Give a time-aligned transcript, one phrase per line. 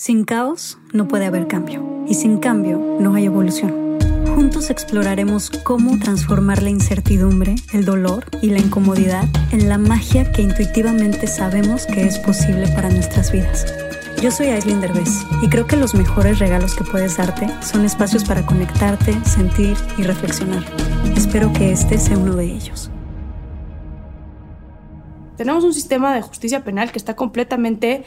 [0.00, 3.98] Sin caos no puede haber cambio y sin cambio no hay evolución.
[4.34, 10.40] Juntos exploraremos cómo transformar la incertidumbre, el dolor y la incomodidad en la magia que
[10.40, 13.66] intuitivamente sabemos que es posible para nuestras vidas.
[14.22, 18.24] Yo soy Aislinn Derbez y creo que los mejores regalos que puedes darte son espacios
[18.24, 20.64] para conectarte, sentir y reflexionar.
[21.14, 22.90] Espero que este sea uno de ellos.
[25.36, 28.04] Tenemos un sistema de justicia penal que está completamente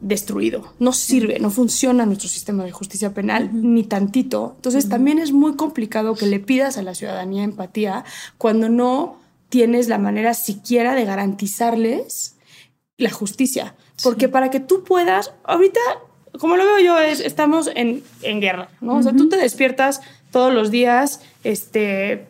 [0.00, 0.72] destruido.
[0.78, 4.52] No sirve, no funciona nuestro sistema de justicia penal ni tantito.
[4.56, 8.04] Entonces también es muy complicado que le pidas a la ciudadanía empatía
[8.38, 12.36] cuando no tienes la manera siquiera de garantizarles
[12.96, 13.74] la justicia.
[14.02, 15.80] Porque para que tú puedas, ahorita,
[16.38, 18.96] como lo veo yo, es, estamos en, en guerra, ¿no?
[18.96, 22.26] O sea, tú te despiertas todos los días, este,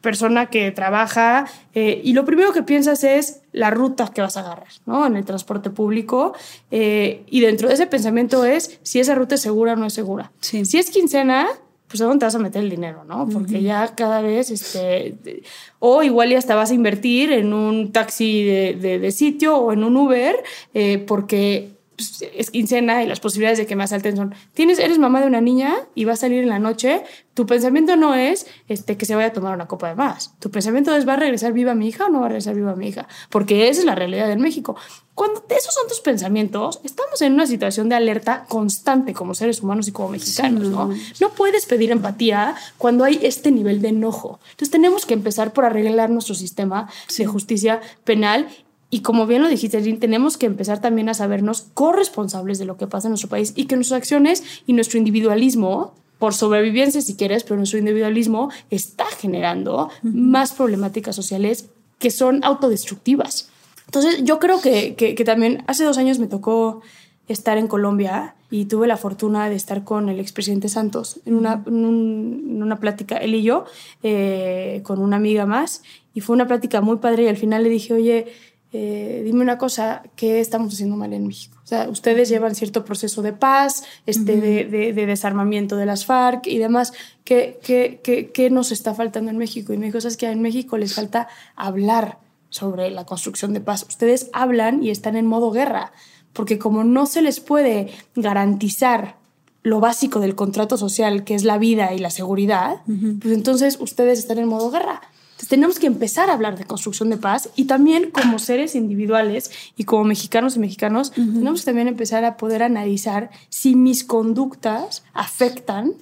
[0.00, 4.40] persona que trabaja eh, y lo primero que piensas es la ruta que vas a
[4.40, 5.06] agarrar, ¿no?
[5.06, 6.34] En el transporte público
[6.70, 9.92] eh, y dentro de ese pensamiento es si esa ruta es segura o no es
[9.92, 10.32] segura.
[10.40, 11.48] Si es quincena,
[11.90, 13.28] pues a dónde te vas a meter el dinero, ¿no?
[13.28, 15.42] Porque ya cada vez, este,
[15.80, 19.82] o igual ya hasta vas a invertir en un taxi de, de, sitio o en
[19.82, 20.36] un Uber,
[20.72, 21.72] eh, porque
[22.08, 25.26] pues, es quincena y las posibilidades de que me asalten son, tienes, eres mamá de
[25.26, 27.02] una niña y va a salir en la noche,
[27.34, 30.34] tu pensamiento no es este, que se vaya a tomar una copa de más.
[30.38, 32.74] Tu pensamiento es, ¿va a regresar viva mi hija o no va a regresar viva
[32.74, 33.06] mi hija?
[33.28, 34.76] Porque esa es la realidad en México.
[35.14, 39.86] Cuando esos son tus pensamientos, estamos en una situación de alerta constante como seres humanos
[39.88, 40.90] y como mexicanos, ¿no?
[41.20, 44.40] No puedes pedir empatía cuando hay este nivel de enojo.
[44.52, 48.48] Entonces tenemos que empezar por arreglar nuestro sistema de justicia penal
[48.90, 52.88] y como bien lo dijiste, tenemos que empezar también a sabernos corresponsables de lo que
[52.88, 57.44] pasa en nuestro país y que nuestras acciones y nuestro individualismo, por sobrevivencia si quieres,
[57.44, 63.48] pero nuestro individualismo está generando más problemáticas sociales que son autodestructivas.
[63.86, 66.80] Entonces, yo creo que, que, también hace dos años me tocó
[67.28, 71.62] estar en Colombia y tuve la fortuna de estar con el expresidente Santos en una,
[71.66, 73.64] en una plática, él y yo,
[74.02, 75.82] eh, con una amiga más,
[76.14, 78.26] y fue una plática muy padre y al final le dije, oye,
[78.72, 81.58] eh, dime una cosa, ¿qué estamos haciendo mal en México?
[81.64, 86.58] O sea, ustedes llevan cierto proceso de paz, este, de, desarmamiento de las FARC y
[86.58, 86.92] demás.
[87.24, 89.72] ¿Qué, qué, qué, qué nos está faltando en México?
[89.72, 93.84] Y me dijo, es que en México les falta hablar sobre la construcción de paz.
[93.88, 95.92] Ustedes hablan y están en modo guerra,
[96.32, 99.16] porque como no se les puede garantizar
[99.62, 104.18] lo básico del contrato social, que es la vida y la seguridad, pues entonces ustedes
[104.20, 105.00] están en modo guerra
[105.48, 109.84] tenemos que empezar a hablar de construcción de paz y también como seres individuales y
[109.84, 115.92] como mexicanos y mexicanos, tenemos que también empezar a poder analizar si mis conductas afectan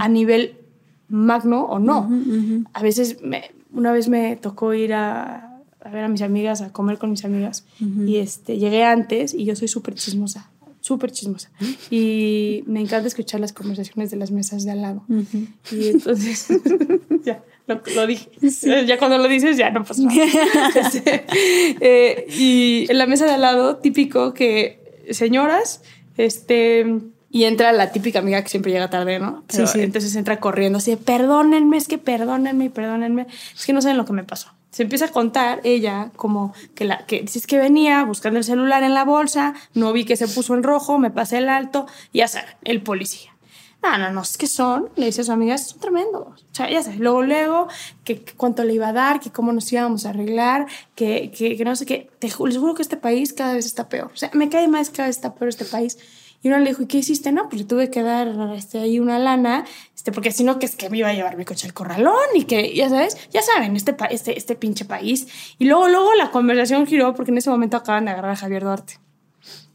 [0.00, 0.56] a nivel
[1.08, 2.10] magno o no.
[2.72, 3.18] A veces,
[3.72, 7.24] una vez me tocó ir a, a, ver a mis amigas, a comer con mis
[7.24, 7.64] amigas
[8.06, 10.50] y este, llegué antes y yo soy súper chismosa
[10.80, 11.50] súper chismosa.
[11.90, 15.04] Y me encanta escuchar las conversaciones de las mesas de al lado.
[15.70, 16.48] Y entonces,
[17.24, 18.30] ya, lo, dije.
[18.86, 20.24] Ya cuando lo dices, ya no pasa nada.
[20.74, 21.24] Este,
[21.80, 25.82] eh, y en la mesa de al lado, típico que señoras,
[26.16, 26.86] este,
[27.30, 29.44] y entra la típica amiga que siempre llega tarde, ¿no?
[29.48, 29.80] sí, sí.
[29.80, 33.26] Entonces entra corriendo así, perdónenme, es que perdónenme, perdónenme.
[33.54, 34.54] Es que no saben lo que me pasó.
[34.70, 38.82] Se empieza a contar ella como que la que dices que venía buscando el celular
[38.82, 42.28] en la bolsa, no vi que se puso en rojo, me pasé el alto, ya
[42.28, 43.37] saben, el policía.
[43.82, 46.26] No, no, no, es que son, le dice a su amiga, son tremendos.
[46.26, 47.68] O sea, ya sabes, luego, luego,
[48.04, 50.66] que, cuánto le iba a dar, que cómo nos íbamos a arreglar,
[50.96, 52.10] que, que, que no sé qué.
[52.18, 54.10] Te, les juro que este país cada vez está peor.
[54.12, 55.96] O sea, me cae más cada vez está peor este país.
[56.42, 57.32] Y uno le dijo, ¿y qué hiciste?
[57.32, 59.64] No, pues le tuve que dar este, ahí una lana,
[59.94, 62.14] este, porque si no, que es que me iba a llevar mi coche al corralón
[62.34, 65.26] y que, ya sabes, ya saben, este, este, este pinche país.
[65.58, 68.62] Y luego, luego la conversación giró porque en ese momento acaban de agarrar a Javier
[68.62, 68.98] Duarte.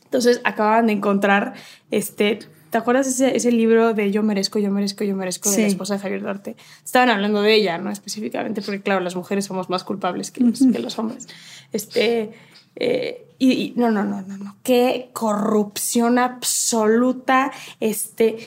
[0.06, 1.54] Entonces acaban de encontrar
[1.92, 2.40] este,
[2.74, 5.94] ¿Te acuerdas ese, ese libro de Yo merezco, yo merezco, yo merezco de la esposa
[5.94, 6.56] de Javier Duarte?
[6.84, 7.92] Estaban hablando de ella, ¿no?
[7.92, 11.28] Específicamente, porque claro, las mujeres somos más culpables que los, que los hombres.
[11.72, 12.32] Este,
[12.76, 14.56] eh, y, no, no, no, no, no.
[14.64, 17.52] Qué corrupción absoluta.
[17.80, 18.40] Este,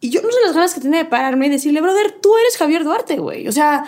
[0.00, 2.56] y yo no sé las ganas que tenía de pararme y decirle, brother, tú eres
[2.56, 3.48] Javier Duarte, güey.
[3.48, 3.84] O sea,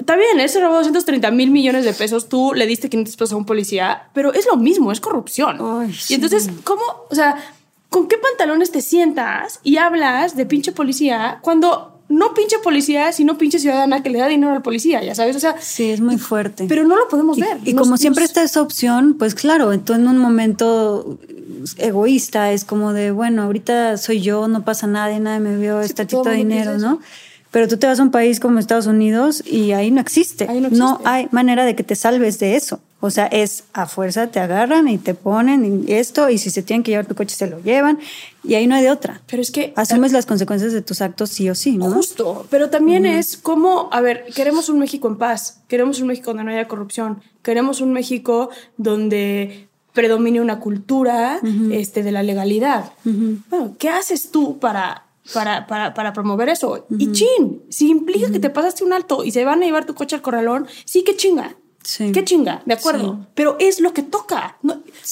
[0.00, 3.32] está bien, él se robó 230 mil millones de pesos, tú le diste 500 pesos
[3.34, 5.58] a un policía, pero es lo mismo, es corrupción.
[6.08, 6.82] y entonces, ¿cómo?
[7.08, 7.36] O sea,
[7.88, 13.36] ¿con qué pantalones te sientas y hablas de pinche policía cuando no pinche policía, sino
[13.36, 15.56] pinche ciudadana que le da dinero al policía, ya sabes, o sea...
[15.60, 16.64] Sí, es muy fuerte.
[16.66, 17.58] Pero no lo podemos ver.
[17.64, 21.18] Y, como siempre está esa opción, pues claro, entonces en un momento
[21.76, 25.92] egoísta es como de, bueno, ahorita soy yo, no pasa nada, nadie me vio, sí,
[25.94, 27.00] este de dinero, ¿no?
[27.50, 30.46] Pero tú te vas a un país como Estados Unidos y ahí no existe.
[30.48, 30.84] Ahí no, existe.
[30.84, 32.80] no hay manera de que te salves de eso.
[33.00, 36.82] O sea, es a fuerza te agarran y te ponen esto y si se tienen
[36.82, 38.00] que llevar tu coche se lo llevan
[38.42, 39.22] y ahí no hay de otra.
[39.30, 41.90] Pero es que asumes las consecuencias de tus actos sí o sí, ¿no?
[41.92, 46.30] Justo, pero también es como, a ver, queremos un México en paz, queremos un México
[46.30, 51.40] donde no haya corrupción, queremos un México donde predomine una cultura
[51.70, 52.92] este, de la legalidad.
[53.04, 56.86] Bueno, ¿qué haces tú para para, para, para, promover eso.
[56.90, 59.94] Y chin, si implica que te pasaste un alto y se van a llevar tu
[59.94, 61.56] coche al corralón, sí que chinga.
[61.96, 63.26] Qué chinga, de acuerdo.
[63.34, 64.58] Pero es lo que toca.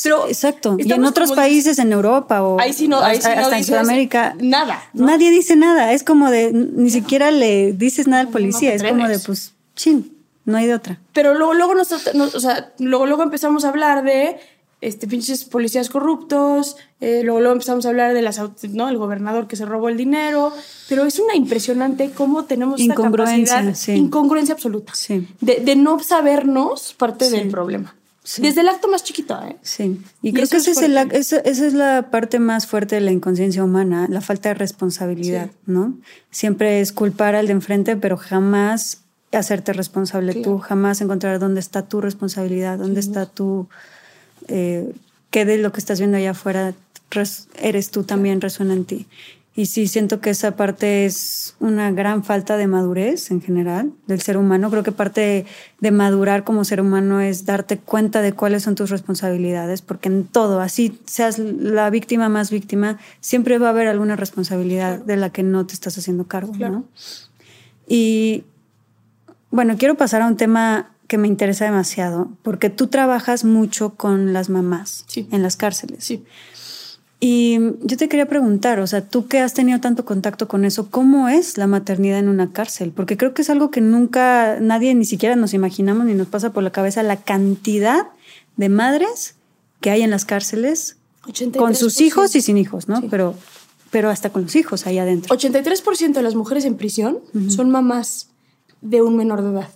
[0.03, 0.77] pero Exacto.
[0.79, 4.83] Y en otros países, en Europa o ahí sí no, hasta, en Sudamérica, nada.
[4.93, 5.93] Nadie dice nada.
[5.93, 8.75] Es como de, ni siquiera le dices nada al policía.
[8.75, 11.01] es como de, pues, chin, no hay de otra.
[11.13, 14.37] Pero luego, luego, o sea, luego, luego empezamos a hablar de
[14.81, 18.41] este, pinches policías corruptos, eh, luego, luego, empezamos a hablar de las,
[18.71, 18.89] ¿no?
[18.89, 20.53] el gobernador que se robó el dinero,
[20.89, 24.93] pero es una impresionante cómo tenemos esta capacidad, incongruencia absoluta,
[25.41, 27.95] de, de, no sabernos parte del problema.
[28.39, 29.57] Desde el acto más chiquito, ¿eh?
[29.63, 34.09] Sí, y, creo que es, esa, es la parte más fuerte de la inconsciencia humana,
[34.11, 35.95] la falta de responsabilidad, ¿no?
[36.31, 39.03] Siempre es culpar al de enfrente, pero jamás
[39.33, 43.69] hacerte responsable tú, jamás encontrar dónde está tu responsabilidad, dónde está tu
[44.49, 44.93] eh,
[45.31, 46.75] qué de lo que estás viendo allá afuera
[47.61, 49.07] eres tú también resuena en ti.
[49.59, 54.21] Y sí, siento que esa parte es una gran falta de madurez en general del
[54.21, 54.71] ser humano.
[54.71, 55.47] Creo que parte
[55.81, 60.27] de, madurar como ser humano es darte cuenta de cuáles son tus responsabilidades, porque en
[60.27, 65.31] todo, así seas la víctima más víctima, siempre va a haber alguna responsabilidad de la
[65.31, 66.53] que no te estás haciendo cargo.
[66.59, 66.85] ¿no?
[67.89, 68.45] Y
[69.51, 74.33] bueno, quiero pasar a un tema que me interesa demasiado, porque tú trabajas mucho con
[74.33, 76.05] las mamás en las cárceles.
[76.05, 76.25] Sí.
[77.19, 80.91] Y yo te quería preguntar, o sea, tú que has tenido tanto contacto con eso,
[80.91, 82.93] ¿cómo es la maternidad en una cárcel?
[82.95, 86.53] Porque creo que es algo que nunca nadie ni siquiera nos imaginamos ni nos pasa
[86.53, 88.09] por la cabeza la cantidad
[88.57, 89.37] de madres
[89.81, 90.97] que hay en las cárceles
[91.57, 93.03] con sus hijos y sin hijos, ¿no?
[93.09, 93.35] Pero,
[93.91, 95.35] pero hasta con los hijos ahí adentro.
[95.35, 97.19] 83% de las mujeres en prisión
[97.49, 98.29] son mamás
[98.83, 99.69] de un menor de edad.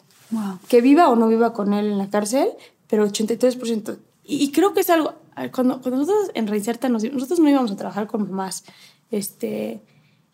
[0.68, 2.48] Que viva o no viva con él en la cárcel,
[2.86, 3.98] pero 83%.
[4.24, 5.14] Y, creo que es algo,
[5.52, 8.64] cuando, cuando nosotros en Reinserta, nosotros no íbamos a trabajar con mamás,
[9.10, 9.80] este,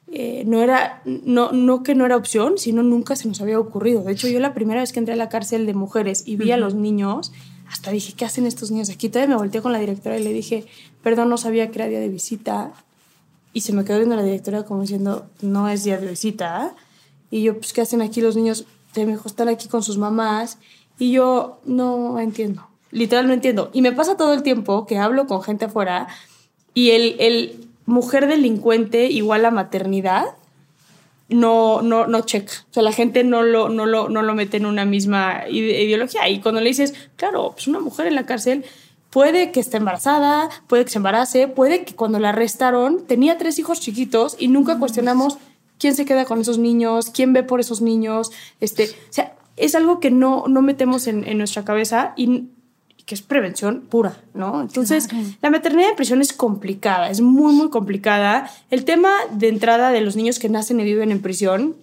[0.08, 4.02] eh, no era, no, no que no era opción, sino nunca se nos había ocurrido.
[4.02, 6.52] De hecho, yo la primera vez que entré a la cárcel de mujeres y vi
[6.52, 7.32] a los niños,
[7.68, 9.08] hasta dije, ¿qué hacen estos niños aquí?
[9.08, 10.66] Todavía me volteé con la directora y le dije,
[11.02, 12.72] perdón, no sabía que era día de visita.
[13.52, 16.74] Y se me quedó viendo la directora como diciendo, no es día de visita.
[17.30, 18.66] Y yo, pues, ¿qué hacen aquí los niños?
[19.04, 20.58] Me dijo, están aquí con sus mamás.
[20.98, 23.70] Y yo no entiendo, literal no entiendo.
[23.72, 26.08] Y me pasa todo el tiempo que hablo con gente afuera
[26.72, 30.26] y el, el mujer delincuente igual a maternidad
[31.28, 32.52] no, no, no checa.
[32.70, 36.28] O sea, la gente no lo, no, lo, no lo mete en una misma ideología.
[36.28, 38.64] Y cuando le dices, claro, pues una mujer en la cárcel
[39.10, 43.58] puede que esté embarazada, puede que se embarace, puede que cuando la arrestaron tenía tres
[43.58, 45.38] hijos chiquitos y nunca cuestionamos
[45.78, 48.30] quién se queda con esos niños, quién ve por esos niños,
[48.60, 52.48] este, o sea, es algo que no, no metemos en, en nuestra cabeza y
[53.06, 54.60] que es prevención pura, ¿no?
[54.60, 55.08] Entonces,
[55.40, 58.50] la maternidad en prisión es complicada, es muy, muy complicada.
[58.68, 61.76] El tema de entrada de los niños que nacen y viven en prisión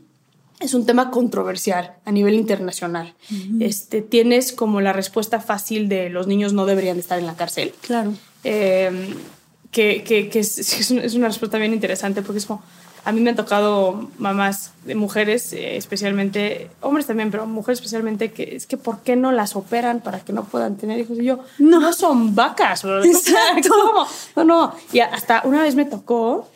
[0.59, 3.15] es un tema controversial a nivel internacional.
[3.61, 7.73] este, tienes como la respuesta fácil de los niños no deberían estar en la cárcel.
[7.81, 8.13] Claro.
[8.43, 9.15] Eh,
[9.71, 10.57] que, que, que es,
[10.91, 12.61] es, una respuesta bien interesante porque es como,
[13.05, 18.31] a mí me han tocado mamás de mujeres, eh, especialmente, hombres también, pero mujeres especialmente,
[18.31, 21.19] que es que ¿por qué no las operan para que no puedan tener hijos?
[21.19, 22.83] Y yo, no, son vacas.
[23.03, 23.69] Exacto.
[23.69, 24.07] ¿Cómo?
[24.35, 24.75] No, no.
[24.93, 26.47] Y hasta una vez me tocó,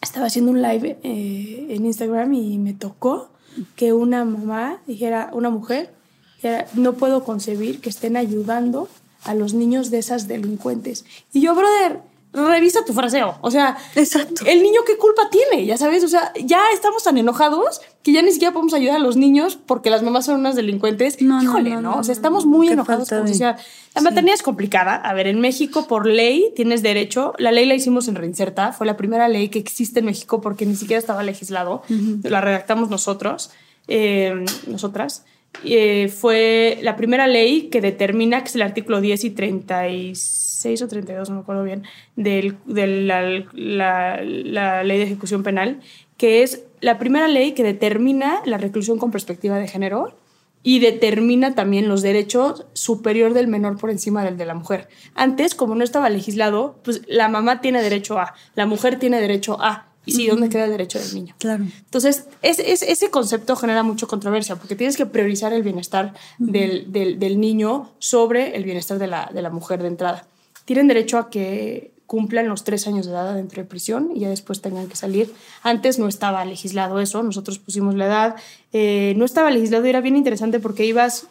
[0.00, 3.28] estaba haciendo un live eh, en Instagram y me tocó
[3.76, 5.92] que una mamá dijera, una mujer,
[6.36, 8.88] dijera, no puedo concebir que estén ayudando
[9.24, 11.04] a los niños de esas delincuentes.
[11.32, 12.00] Y yo, brother,
[12.32, 13.36] revisa tu fraseo.
[13.42, 14.44] O sea, Exacto.
[14.46, 18.22] el niño qué culpa tiene, ya sabes, o sea, ya estamos tan enojados que ya
[18.22, 21.20] ni siquiera podemos ayudar a los niños porque las mamás son unas delincuentes.
[21.20, 21.98] No, Híjole, ¿no?
[21.98, 24.96] o sea, estamos muy enojados como La maternidad es complicada.
[24.96, 28.86] A ver, en México por ley tienes derecho, la ley la hicimos en Reinserta, fue
[28.86, 31.82] la primera ley que existe en México porque ni siquiera estaba legislado,
[32.22, 33.50] la redactamos nosotros,
[33.88, 35.24] eh, nosotras.
[35.64, 40.82] Eh, fue la primera ley que determina que es el artículo 10 y 36 36
[40.82, 41.84] o 32, no me acuerdo bien,
[42.16, 45.80] de la, la ley de ejecución penal,
[46.16, 50.16] que es la primera ley que determina la reclusión con perspectiva de género
[50.62, 54.88] y determina también los derechos superior del menor por encima del de la mujer.
[55.14, 59.60] Antes, como no estaba legislado, pues la mamá tiene derecho a, la mujer tiene derecho
[59.60, 59.88] a.
[60.04, 61.34] Y sí, ¿dónde queda el derecho del niño?
[61.38, 61.64] Claro.
[61.64, 67.20] Entonces, es, ese concepto genera mucha controversia porque tienes que priorizar el bienestar del, del,
[67.20, 70.26] del, niño sobre el bienestar de la, de la mujer de entrada.
[70.64, 74.28] Tienen derecho a que cumplan los tres años de edad dentro de prisión y ya
[74.28, 75.32] después tengan que salir.
[75.62, 78.36] Antes no estaba legislado eso, nosotros pusimos la edad,
[78.74, 81.26] eh, no estaba legislado y era bien interesante porque ibas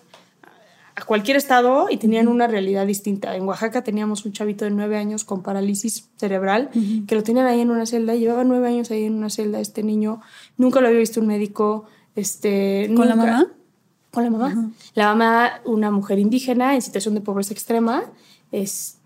[0.96, 3.36] a cualquier estado y tenían una realidad distinta.
[3.36, 6.72] En Oaxaca teníamos un chavito de nueve años con parálisis cerebral
[7.08, 9.84] que lo tenían ahí en una celda, llevaba nueve años ahí en una celda este
[9.84, 10.22] niño,
[10.58, 11.86] nunca lo había visto un médico.
[12.16, 13.48] Este, ¿Con la mamá?
[14.10, 14.72] Con la mamá.
[14.96, 18.04] La mamá, una mujer indígena en situación de pobreza extrema,
[18.52, 18.98] es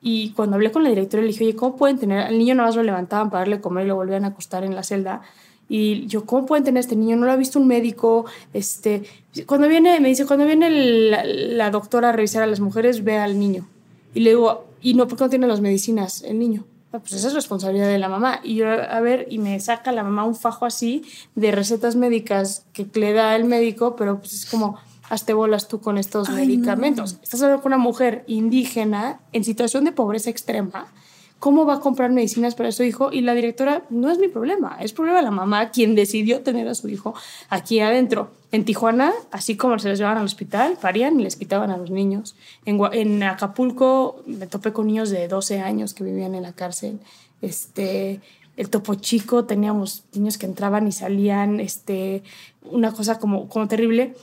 [0.00, 2.20] y cuando hablé con la directora, le dije, oye, ¿cómo pueden tener?
[2.20, 4.74] Al niño nada más lo levantaban para darle comer y lo volvían a acostar en
[4.74, 5.22] la celda.
[5.68, 7.16] Y yo, ¿cómo pueden tener este niño?
[7.16, 8.24] No lo ha visto un médico.
[8.54, 9.02] Este,
[9.46, 13.38] cuando viene, me dice, cuando viene la, doctora a revisar a las mujeres, ve al
[13.38, 13.66] niño.
[14.14, 16.64] Y le digo, ¿y no por qué no tiene las medicinas el niño?
[16.92, 18.40] Ah, pues esa es responsabilidad de la mamá.
[18.42, 21.02] Y yo, a ver, y me saca la mamá un fajo así
[21.34, 24.78] de recetas médicas que le da el médico, pero pues es como,
[25.08, 27.18] hazte bolas tú con estos medicamentos.
[27.22, 30.92] Estás hablando con una mujer indígena en situación de pobreza extrema.
[31.38, 33.12] ¿Cómo va a comprar medicinas para su hijo?
[33.12, 36.66] Y la directora, no es mi problema, es problema de la mamá quien decidió tener
[36.66, 37.14] a su hijo
[37.48, 38.32] aquí adentro.
[38.50, 41.90] En Tijuana, así como se les llevaban al hospital, parían y les quitaban a los
[41.90, 42.34] niños.
[42.64, 46.98] En, en Acapulco me topé con niños de 12 años que vivían en la cárcel.
[47.40, 48.20] Este,
[48.56, 52.24] el Topo Chico, teníamos niños que entraban y salían, este,
[52.64, 54.16] una cosa como, como terrible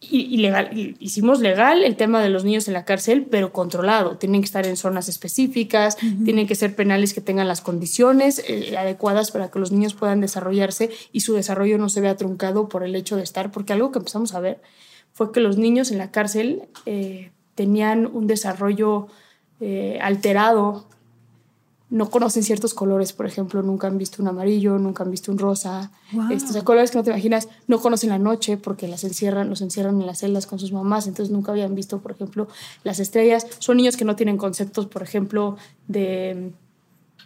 [0.00, 4.16] y, legal, hicimos legal el tema de los niños en la cárcel, pero controlado.
[4.16, 8.76] Tienen que estar en zonas específicas, tienen que ser penales que tengan las condiciones eh,
[8.78, 12.84] adecuadas para que los niños puedan desarrollarse y su desarrollo no se vea truncado por
[12.84, 14.60] el hecho de estar, porque algo que empezamos a ver
[15.12, 19.08] fue que los niños en la cárcel eh, tenían un desarrollo
[19.60, 20.86] eh, alterado
[21.90, 25.38] no conocen ciertos colores, por ejemplo, nunca han visto un amarillo, nunca han visto un
[25.38, 25.90] rosa,
[26.30, 29.98] estos colores que no te imaginas, no conocen la noche porque las encierran, los encierran
[30.00, 32.46] en las celdas con sus mamás, entonces nunca habían visto, por ejemplo,
[32.84, 33.46] las estrellas.
[33.58, 36.52] Son niños que no tienen conceptos, por ejemplo, de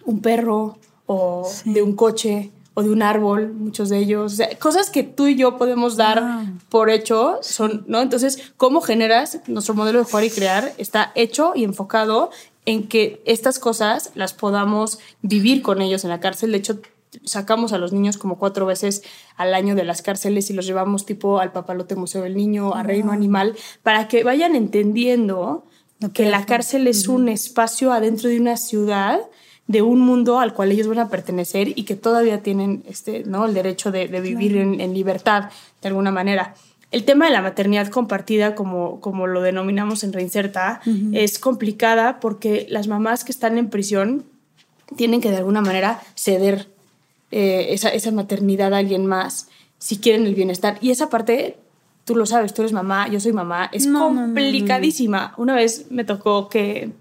[0.04, 5.02] un perro o de un coche o de un árbol, muchos de ellos, cosas que
[5.02, 8.00] tú y yo podemos dar por hecho, son, ¿no?
[8.00, 10.72] Entonces, ¿cómo generas nuestro modelo de jugar y crear?
[10.78, 12.30] Está hecho y enfocado
[12.64, 16.52] en que estas cosas las podamos vivir con ellos en la cárcel.
[16.52, 16.80] De hecho,
[17.24, 19.02] sacamos a los niños como cuatro veces
[19.36, 22.82] al año de las cárceles y los llevamos tipo al Papalote Museo del Niño, a
[22.82, 25.66] Reino Animal, para que vayan entendiendo
[26.14, 29.20] que la cárcel es un espacio adentro de una ciudad
[29.68, 33.46] de un mundo al cual ellos van a pertenecer y que todavía tienen este, ¿no?
[33.46, 35.50] el derecho de, vivir en, libertad
[35.80, 36.54] de alguna manera.
[36.92, 40.82] El tema de la maternidad compartida, como, como lo denominamos en Reinserta,
[41.12, 44.24] es complicada porque las mamás que están en prisión
[44.94, 46.68] tienen que de alguna manera ceder
[47.30, 50.76] eh, esa, esa maternidad a alguien más si quieren el bienestar.
[50.82, 51.56] Y esa parte,
[52.04, 55.32] tú lo sabes, tú eres mamá, yo soy mamá, es complicadísima.
[55.38, 56.92] Una vez me tocó que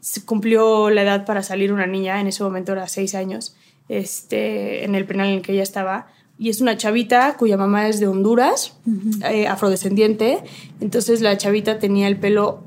[0.00, 3.54] se cumplió la edad para salir una niña, en ese momento era seis años,
[3.88, 6.08] este, en el penal en el que ella estaba
[6.38, 8.74] y es una chavita cuya mamá es de Honduras,
[9.28, 10.38] eh, afrodescendiente.
[10.80, 12.62] Entonces la chavita tenía el pelo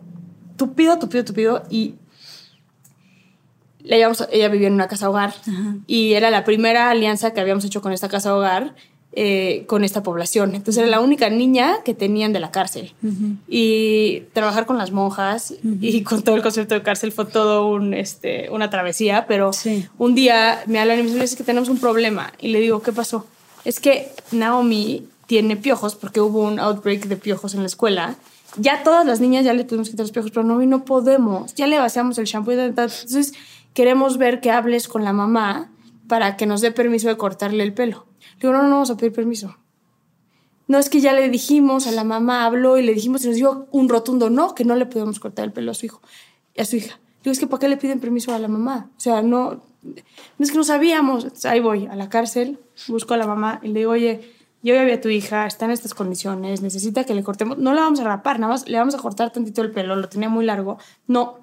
[0.57, 1.95] tupido, tupido, tupido y
[3.83, 5.33] ella vivía en una casa hogar
[5.87, 8.75] y era la primera alianza que habíamos hecho con esta casa hogar
[9.13, 10.55] eh, con esta población.
[10.55, 12.93] Entonces era la única niña que tenían de la cárcel.
[13.49, 17.93] Y trabajar con las monjas y con todo el concepto de cárcel fue todo un,
[17.93, 19.51] este, una travesía, pero
[19.97, 22.91] un día me hablan y me dicen que tenemos un problema y le digo, ¿qué
[22.91, 23.25] pasó?
[23.65, 28.15] Es que Naomi tiene piojos porque hubo un outbreak de piojos en la escuela.
[28.57, 31.53] Ya todas las niñas ya le pudimos quitar los piojos, pero Naomi no podemos.
[31.55, 32.59] Ya le vaciamos el shampoo y.
[32.59, 33.33] Entonces
[33.73, 35.71] queremos ver que hables con la mamá
[36.07, 38.05] para que nos dé permiso de cortarle el pelo.
[38.35, 39.55] Le digo, no, no, vamos a pedir permiso.
[40.67, 43.35] No es que ya le dijimos a la mamá, habló y le dijimos y nos
[43.35, 46.01] dio un rotundo no, que no le podemos cortar el pelo a su hijo,
[46.57, 46.99] a su hija.
[47.23, 48.89] Digo, es que ¿para qué le piden permiso a la mamá?
[48.97, 49.61] O sea, no
[50.39, 51.45] es que no sabíamos.
[51.45, 54.21] Ahí voy a la cárcel, busco a la mamá y le digo, oye,
[54.63, 57.57] yo ya vi a tu hija, está en estas condiciones, necesita que le cortemos.
[57.57, 60.07] No la vamos a rapar, nada más le vamos a cortar tantito el pelo, lo
[60.09, 60.77] tenía muy largo.
[61.07, 61.39] No.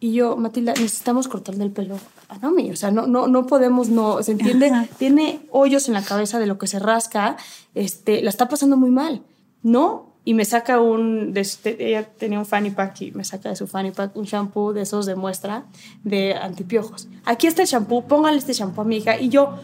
[0.00, 2.70] Y yo, Matilda, necesitamos cortarle el pelo a Naomi.
[2.70, 4.70] O sea, no, no, no podemos, no, ¿se entiende?
[4.98, 7.36] Tiene hoyos en la cabeza de lo que se rasca,
[7.74, 9.22] este, la está pasando muy mal.
[9.62, 11.40] No, y me saca un, de,
[11.78, 14.82] ella tenía un fanny pack y me saca de su fanny pack un shampoo de
[14.82, 15.64] esos de muestra
[16.04, 17.08] de antipiojos.
[17.24, 19.54] Aquí está el shampoo, póngale este shampoo a mi hija y yo,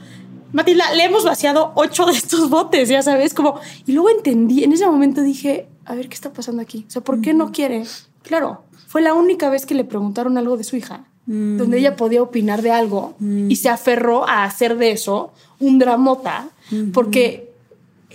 [0.52, 4.73] Matilda, le hemos vaciado ocho de estos botes, ya sabes, como, y luego entendí, en
[4.73, 6.87] ese momento dije, a ver, ¿qué está pasando aquí?
[6.88, 7.85] O sea, ¿por qué no quiere?
[8.23, 12.23] Claro, fue la única vez que le preguntaron algo de su hija, donde ella podía
[12.23, 16.49] opinar de algo y se aferró a hacer de eso un dramota,
[16.94, 17.53] porque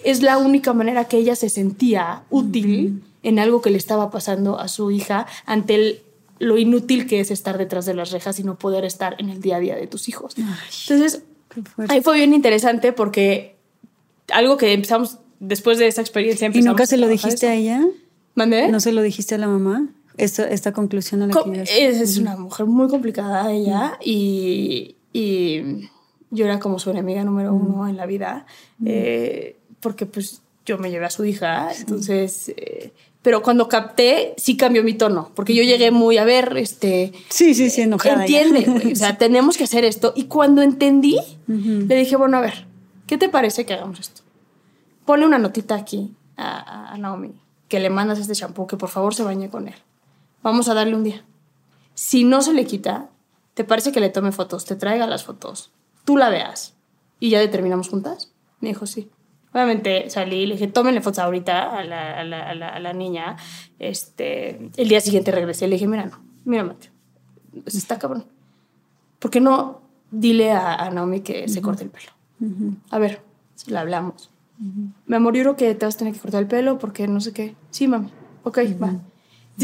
[0.04, 4.60] es la única manera que ella se sentía útil en algo que le estaba pasando
[4.60, 6.04] a su hija ante
[6.40, 9.42] lo inútil que es estar detrás de las rejas y no poder estar en el
[9.42, 10.36] día a día de tus hijos.
[10.38, 11.24] Entonces,
[11.90, 13.56] ahí fue bien interesante porque
[14.32, 16.50] algo que empezamos después de esa experiencia.
[16.54, 17.86] ¿Y nunca se lo dijiste a ella?
[18.36, 18.70] ¿Mandé?
[18.70, 19.90] ¿No se lo dijiste a la mamá?
[20.18, 25.90] Esta, esta conclusión a la que es, es una mujer muy complicada ella y, y,
[26.30, 28.46] yo era como su enemiga número uno en la vida.
[28.86, 32.50] Eh, porque pues yo me llevé a su hija, entonces...
[32.56, 37.12] Eh, pero cuando capté, sí cambió mi tono, porque yo llegué muy a ver, este...
[37.28, 38.22] Sí, sí, sí, enojada.
[38.22, 40.14] Entiende, o sea, tenemos que hacer esto.
[40.16, 42.66] Y cuando entendí, le dije, bueno, a ver,
[43.08, 44.22] ¿qué te parece que hagamos esto?
[45.06, 47.34] Ponle una notita aquí a, a Naomi,
[47.68, 49.76] que le mandas este shampoo, que por favor se bañe con él.
[50.42, 51.26] Vamos a darle un día.
[51.94, 53.10] Si no se le quita,
[53.54, 55.72] ¿te parece que le tome fotos, te traiga las fotos,
[56.06, 56.76] tú la veas
[57.20, 58.32] y ya determinamos juntas?
[58.62, 59.10] Me dijo, sí.
[59.54, 63.36] Obviamente salí y le dije, tómenle fotos ahorita a la, a la, a la, niña.
[63.80, 66.92] Este, el día siguiente regresé y le dije, mira, no, mira, Mateo,
[67.66, 68.26] está cabrón.
[69.18, 72.12] ¿Por qué no dile a, Naomi que se corte el pelo?
[72.90, 73.22] A ver,
[73.56, 74.30] si la hablamos.
[75.06, 77.20] Me amor, yo creo que te vas a tener que cortar el pelo porque no
[77.20, 77.56] sé qué.
[77.72, 78.10] Sí, mami.
[78.44, 78.94] Ok, va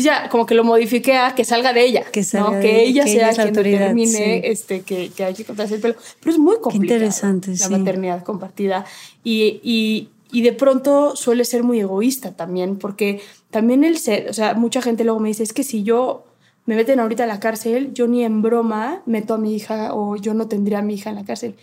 [0.03, 2.51] ya como que lo modifique a que salga de ella, que, ¿no?
[2.59, 5.95] que ella sea quien determine este, que, que, hay que cortarse el pelo.
[6.19, 8.85] Pero es muy complicado interesante, la maternidad compartida
[9.23, 13.21] y, y, y, de pronto suele ser muy egoísta también, porque
[13.51, 16.25] también el ser, o sea, mucha gente luego me dice, es que si yo
[16.65, 20.15] me meten ahorita a la cárcel, yo ni en broma meto a mi hija o
[20.15, 21.55] yo no tendría a mi hija en la cárcel.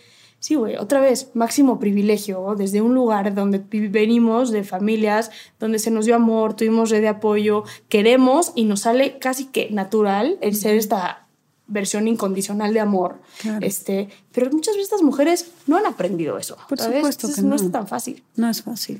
[0.43, 5.89] Sí, güey, otra vez, máximo privilegio, desde un lugar donde venimos de familias, donde se
[5.89, 10.57] nos dio amor, tuvimos red de apoyo, queremos y nos sale casi que natural el
[10.57, 11.27] ser esta
[11.67, 13.21] versión incondicional de amor.
[13.61, 16.57] Este, pero muchas veces estas mujeres no han aprendido eso.
[16.67, 17.51] Por supuesto que no.
[17.51, 18.21] no es tan fácil.
[18.35, 18.99] No es fácil.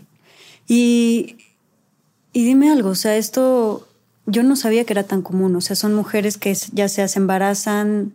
[0.65, 1.35] Y,
[2.31, 3.85] y dime algo, o sea, esto
[4.27, 8.13] yo no sabía que era tan común, o sea, son mujeres que ya se embarazan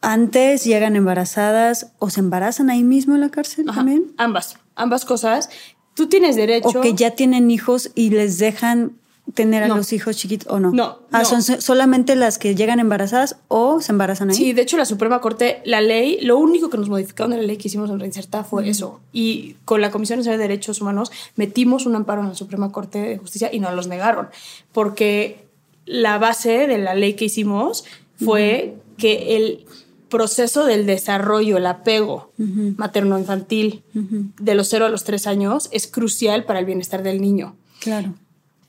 [0.00, 4.12] antes llegan embarazadas o se embarazan ahí mismo en la cárcel también.
[4.16, 5.50] Ambas, ambas cosas.
[5.94, 6.68] Tú tienes derecho.
[6.68, 8.92] O que ya tienen hijos y les dejan
[9.34, 10.70] tener a los hijos chiquitos o no.
[10.70, 11.00] No.
[11.12, 14.36] Ah, son solamente las que llegan embarazadas o se embarazan ahí.
[14.36, 17.42] Sí, de hecho la Suprema Corte, la ley, lo único que nos modificaron de la
[17.42, 19.00] ley que hicimos en Reinserta fue eso.
[19.12, 23.00] Y con la Comisión Nacional de Derechos Humanos metimos un amparo en la Suprema Corte
[23.00, 24.28] de Justicia y nos los negaron.
[24.72, 25.46] Porque
[25.84, 27.84] la base de la ley que hicimos
[28.16, 29.66] fue que el
[30.08, 32.32] proceso del desarrollo, el apego
[32.76, 37.56] materno-infantil de los 0 a los 3 años es crucial para el bienestar del niño.
[37.80, 38.14] Claro.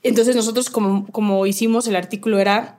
[0.02, 2.78] Entonces nosotros como, como hicimos el artículo era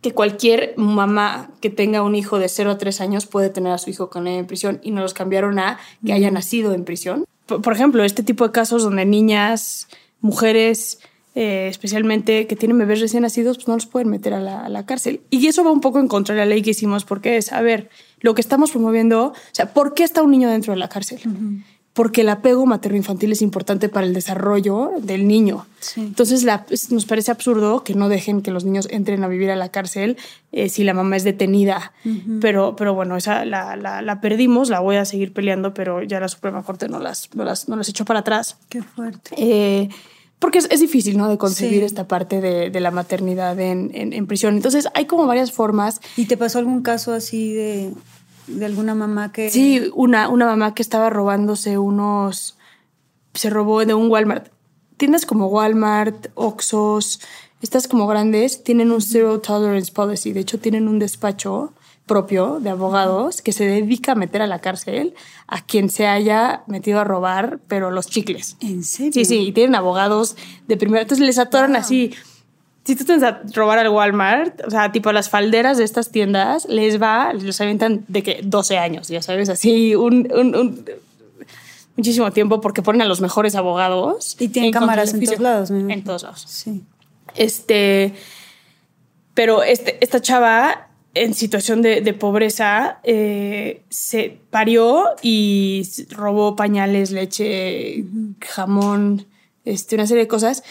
[0.00, 3.78] que cualquier mamá que tenga un hijo de 0 a 3 años puede tener a
[3.78, 6.84] su hijo con él en prisión y nos los cambiaron a que haya nacido en
[6.84, 7.24] prisión.
[7.46, 9.88] por ejemplo, este tipo de casos donde niñas,
[10.20, 10.98] mujeres
[11.38, 15.20] eh, especialmente que tienen bebés recién nacidos, pues no los pueden meter a la, cárcel.
[15.28, 17.60] Y eso va un poco en contra de la ley que hicimos, porque es, a
[17.60, 20.88] ver, lo que estamos promoviendo, o sea, ¿por qué está un niño dentro de la
[20.88, 21.20] cárcel?
[21.92, 25.66] Porque el apego materno-infantil es importante para el desarrollo del niño.
[25.98, 29.56] Entonces, la, nos parece absurdo que no dejen que los niños entren a vivir a
[29.56, 30.16] la cárcel
[30.52, 31.92] eh, si la mamá es detenida.
[32.40, 36.28] pero, pero bueno, esa la, la, perdimos, la voy a seguir peleando, pero ya la
[36.28, 38.56] Suprema Corte no las, no las, no las echó para atrás.
[38.70, 39.34] Qué fuerte.
[39.36, 39.90] Eh,
[40.38, 41.28] porque es, difícil, ¿no?
[41.28, 44.54] De concebir esta parte de, la maternidad en, prisión.
[44.56, 46.00] Entonces, hay como varias formas.
[46.16, 47.92] ¿Y te pasó algún caso así de,
[48.62, 49.50] alguna mamá que...?
[49.50, 52.58] Sí, una, una mamá que estaba robándose unos...
[53.32, 54.48] Se robó de un Walmart.
[54.96, 57.20] Tiendas como Walmart, Oxos,
[57.60, 60.32] estas como grandes, tienen un Zero Tolerance Policy.
[60.32, 61.72] De hecho, tienen un despacho
[62.06, 65.14] propio de abogados que se dedica a meter a la cárcel
[65.48, 68.56] a quien se haya metido a robar, pero los chicles.
[68.60, 69.12] ¿En serio?
[69.12, 70.36] Sí, sí, y tienen abogados
[70.68, 71.02] de primera.
[71.02, 72.14] Entonces les atoran así.
[72.84, 76.12] Si tú te vas a robar al Walmart, o sea, tipo las falderas de estas
[76.12, 80.84] tiendas, les va, les avientan de que 12 años, ya sabes, así, un, un,
[81.96, 84.36] muchísimo tiempo porque ponen a los mejores abogados.
[84.38, 86.44] Y tienen cámaras en todos lados, En todos lados.
[86.46, 86.84] Sí.
[87.34, 88.14] Este,
[89.34, 90.85] pero este, esta chava
[91.16, 98.04] en situación de, pobreza eh, se parió y robó pañales, leche,
[98.40, 99.24] jamón,
[99.64, 100.62] este, una serie de cosas.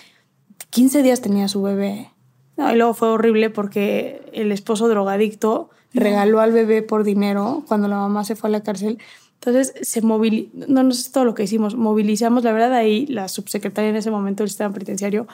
[0.70, 2.12] 15 días tenía su bebé.
[2.58, 7.88] No, y luego fue horrible porque el esposo drogadicto regaló al bebé por dinero cuando
[7.88, 9.00] la mamá se fue a la cárcel.
[9.40, 13.30] Entonces se movilizó, no, no sé todo lo que hicimos, movilizamos, la verdad ahí la
[13.30, 15.28] subsecretaria en ese momento del sistema penitenciario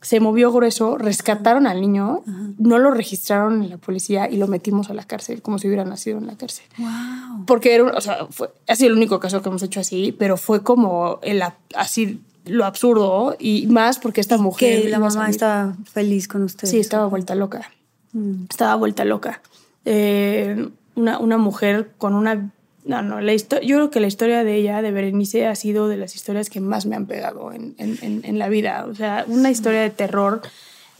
[0.00, 2.22] se movió grueso, rescataron al niño,
[2.58, 5.84] no lo registraron en la policía y lo metimos a la cárcel como si hubiera
[5.84, 6.66] nacido en la cárcel.
[6.78, 7.46] Wow.
[7.46, 10.36] Porque era, o sea, fue, ha sido el único caso que hemos hecho así, pero
[10.36, 11.42] fue como el,
[11.74, 14.82] así lo absurdo y más porque esta mujer...
[14.82, 16.68] Que la mamá estaba feliz con usted.
[16.68, 17.70] Sí, estaba vuelta loca.
[18.12, 18.44] Mm.
[18.48, 19.40] Estaba vuelta loca.
[19.84, 22.50] Eh, una, una mujer con una
[22.86, 25.96] no, no, la yo creo que la historia de ella, de Berenice, ha sido de
[25.96, 28.86] las historias que más me han pegado en, en, en, la vida.
[28.88, 30.40] O sea, una historia de terror,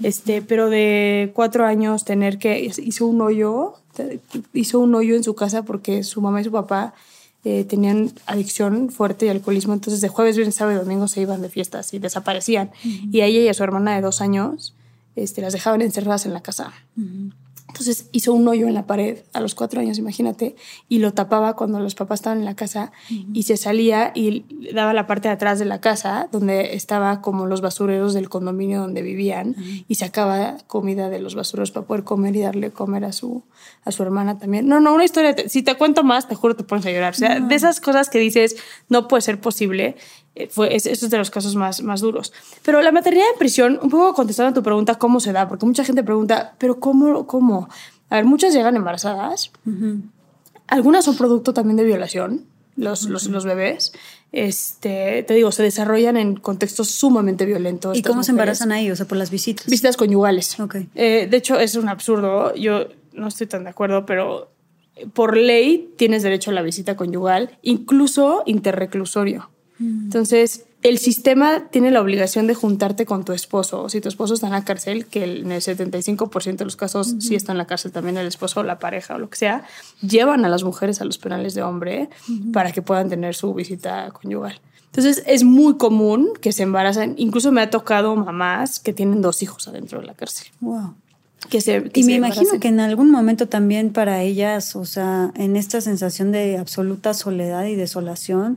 [0.03, 3.75] este, pero de cuatro años tener que, hizo un hoyo,
[4.53, 6.95] hizo un hoyo en su casa porque su mamá y su papá
[7.45, 11.41] eh, tenían adicción fuerte y alcoholismo, entonces de jueves, viernes, sábado y domingo se iban
[11.41, 12.73] de fiestas y desaparecían.
[12.83, 14.75] Y a ella y a su hermana de dos años
[15.15, 16.73] este, las dejaban encerradas en la casa.
[17.69, 20.57] Entonces hizo un hoyo en la pared a los cuatro años, imagínate,
[20.89, 22.93] y lo tapaba cuando los papás estaban en la casa
[23.33, 27.47] y se salía y daba la parte de atrás de la casa donde estaba como
[27.47, 29.57] los basureros del condominio donde vivían
[29.89, 33.43] y sacaba comida de los basureros para poder comer y darle comer a su,
[33.85, 34.69] a su hermana también.
[34.69, 37.15] No, no, una historia, si te cuento más, te juro te pones a llorar.
[37.15, 38.57] O sea, de esas cosas que dices,
[38.89, 39.97] no puede ser posible
[40.51, 42.33] fue, es, es de los casos más, más duros.
[42.63, 45.49] Pero la maternidad en prisión, un poco contestando a tu pregunta, ¿cómo se da?
[45.49, 47.27] Porque mucha gente pregunta, ¿pero cómo?
[47.27, 47.69] cómo?
[48.11, 49.51] A ver, muchas llegan embarazadas.
[50.67, 52.45] Algunas son producto también de violación,
[52.77, 53.93] los, los, los, bebés.
[54.33, 57.97] Este, te digo, se desarrollan en contextos sumamente violentos.
[57.97, 58.91] ¿Y cómo se embarazan ahí?
[58.91, 59.67] O sea, por las visitas.
[59.67, 60.59] Visitas conyugales.
[60.61, 60.89] Okay.
[60.95, 62.55] Eh, de hecho, es un absurdo.
[62.55, 64.51] Yo no estoy tan de acuerdo, pero
[65.13, 69.51] por ley tienes derecho a la visita conyugal, incluso interreclusorio.
[69.79, 73.89] Entonces, el sistema tiene la obligación de juntarte con tu esposo.
[73.89, 77.35] Si tu esposo está en la cárcel, que en el 75% de los casos sí
[77.35, 79.65] está en la cárcel también el esposo, la pareja o lo que sea,
[80.01, 82.09] llevan a las mujeres a los penales de hombre
[82.53, 84.61] para que puedan tener su visita conyugal.
[84.87, 87.15] Entonces es muy común que se embarazan.
[87.19, 90.47] Incluso me ha tocado mamás que tienen dos hijos adentro de la cárcel.
[90.61, 90.95] Wow.
[91.51, 95.33] Que se, que y me imagino que en algún momento también para ellas, o sea,
[95.35, 98.57] en esta sensación de absoluta soledad y desolación,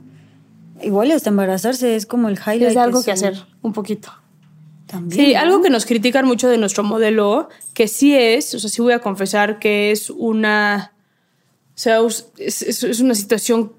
[0.82, 2.70] Igual hasta embarazarse es como el highlight.
[2.70, 4.12] Es algo que hacer, un poquito.
[4.86, 5.26] También.
[5.26, 8.82] Sí, algo que nos critican mucho de nuestro modelo, que sí es, o sea, sí
[8.82, 10.92] voy a confesar que es una.
[11.74, 12.00] O sea,
[12.38, 13.72] es, es una situación.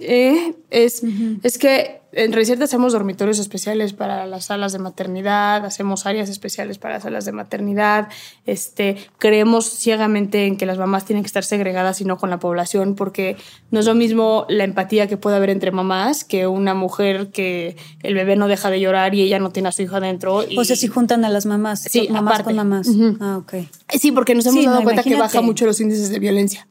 [0.00, 1.02] Eh, es,
[1.42, 6.76] es que en Recierta hacemos dormitorios especiales para las salas de maternidad, hacemos áreas especiales
[6.76, 8.08] para las salas de maternidad,
[8.44, 12.38] este, creemos ciegamente en que las mamás tienen que estar segregadas y no con la
[12.38, 13.36] población, porque
[13.70, 17.76] no es lo mismo la empatía que puede haber entre mamás que una mujer que
[18.02, 20.44] el bebé no deja de llorar y ella no tiene a su hijo adentro.
[20.46, 20.58] Y...
[20.58, 22.44] O sea, si juntan a las mamás, sí, mamás aparte.
[22.44, 22.88] con mamás.
[23.20, 23.54] Ah, ok.
[23.98, 26.66] Sí, porque nos hemos Sí, dado no, cuenta que baja mucho los índices de violencia.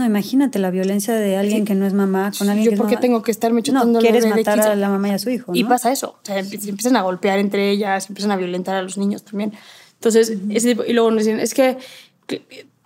[0.00, 2.86] No, imagínate la violencia de alguien que no es mamá con alguien Yo, que ¿por
[2.86, 4.70] no qué tengo que estarme chutando No, quieres bebé matar 15?
[4.70, 6.16] a la mamá y a su hijo, Y pasa eso.
[6.22, 8.96] O sea, empie- se empiezan a golpear entre ellas, se empiezan a violentar a los
[8.96, 9.52] niños también.
[9.94, 11.76] Entonces, ese tipo- y luego nos dicen, es que,
[12.28, 12.42] de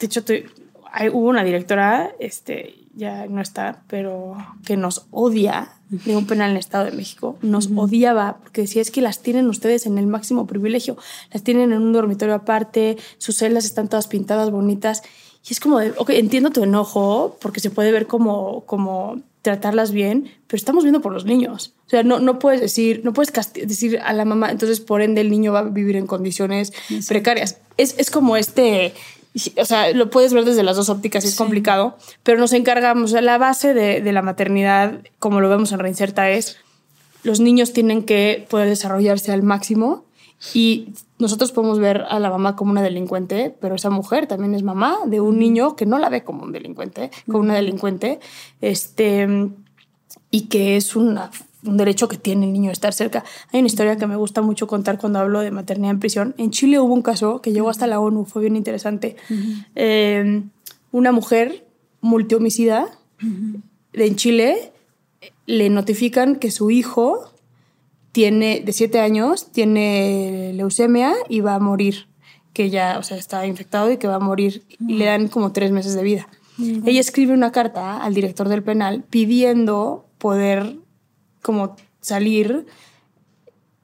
[0.07, 0.46] hecho, te-
[0.92, 6.50] hay- hubo una directora, este, ya no está, pero que nos odia de un penal
[6.50, 7.38] en el Estado de México.
[7.42, 10.96] Nos odiaba porque decía, es que las tienen ustedes en el máximo privilegio.
[11.33, 15.03] Las tienen en un dormitorio aparte, sus celdas están todas pintadas, bonitas.
[15.46, 19.92] Y es como de, ok, entiendo tu enojo porque se puede ver como, como tratarlas
[19.92, 21.74] bien, pero estamos viendo por los niños.
[21.87, 25.20] O sea, no, no puedes decir, no puedes decir a la mamá, entonces por ende
[25.20, 26.72] el niño va a vivir en condiciones
[27.07, 27.59] precarias.
[27.76, 28.94] Es, es como este,
[29.59, 33.11] o sea, lo puedes ver desde las dos ópticas y es complicado, pero nos encargamos,
[33.11, 36.57] o sea, la base de, de la maternidad, como lo vemos en Reinserta, es
[37.22, 40.04] los niños tienen que poder desarrollarse al máximo
[40.53, 44.62] y nosotros podemos ver a la mamá como una delincuente, pero esa mujer también es
[44.62, 48.20] mamá de un niño que no la ve como un delincuente, como una delincuente,
[48.61, 49.27] este,
[50.31, 51.31] y que es una-
[51.66, 53.25] un derecho que tiene el niño de estar cerca.
[53.53, 56.35] Hay una historia que me gusta mucho contar cuando hablo de maternidad en prisión.
[56.37, 59.16] En Chile hubo un caso que llegó hasta la ONU, fue bien interesante.
[59.75, 60.42] Eh,
[60.92, 61.64] una mujer
[62.03, 62.88] multihomicida
[63.94, 64.73] de en Chile
[65.47, 67.31] le notifican que su hijo
[68.14, 72.07] tiene de siete años, tiene leucemia y va a morir,
[72.53, 75.50] que ya, o sea, está infectado y que va a morir y le dan como
[75.50, 76.29] tres meses de vida.
[76.57, 80.77] Ella escribe una carta al director del penal pidiendo poder
[81.42, 82.66] como salir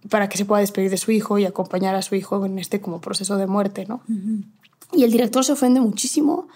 [0.09, 2.81] para que se pueda despedir de su hijo y acompañar a su hijo en este
[2.81, 4.01] como proceso de muerte, ¿no?
[4.93, 6.47] Y el director se ofende muchísimo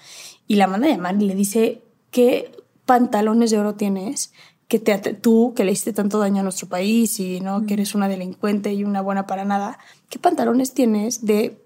[0.47, 1.83] y la manda a llamar y le dice,
[2.13, 2.53] ¿qué
[2.87, 4.33] pantalones de oro tienes
[4.69, 7.67] que te, tú, que le hiciste tanto daño a nuestro país y ¿no?
[7.67, 11.59] que eres una delincuente y una buena para nada, ¿qué pantalones tienes de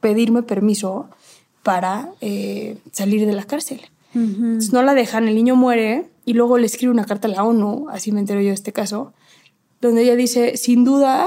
[0.00, 1.08] pedirme permiso
[1.62, 3.80] para eh, salir de la cárcel?
[4.14, 7.86] no la dejan, el niño muere y luego le escribe una carta a la ONU,
[7.90, 9.12] así me entero yo de este caso,
[9.80, 11.26] donde ella dice, sin duda,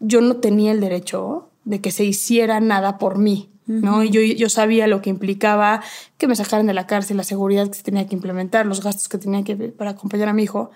[0.00, 3.50] yo no tenía el derecho de que se hiciera nada por mí.
[3.66, 4.04] ¿No?
[4.04, 5.82] Y yo, yo sabía lo que implicaba
[6.18, 9.08] que me sacaran de la cárcel, la seguridad que se tenía que implementar, los gastos
[9.08, 10.70] que tenía que para acompañar a mi hijo.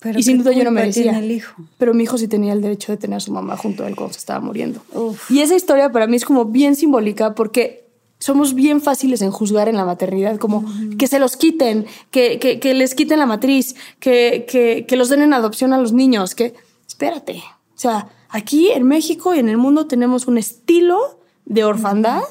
[0.00, 1.16] Pero y sin duda yo no merecía.
[1.18, 1.62] El hijo?
[1.78, 3.94] Pero mi hijo sí tenía el derecho de tener a su mamá junto a él
[3.94, 4.82] cuando se estaba muriendo.
[5.30, 7.82] Y esa historia para mí es como bien simbólica porque
[8.18, 10.64] somos bien fáciles en juzgar en la maternidad, como
[10.96, 15.08] que se los quiten, que, que, que, les quiten la matriz, que, que, que los
[15.08, 16.54] den en adopción a los niños, que
[16.86, 17.42] espérate.
[17.74, 21.21] O sea, aquí en México y en el mundo tenemos un estilo
[21.52, 22.22] de orfandad,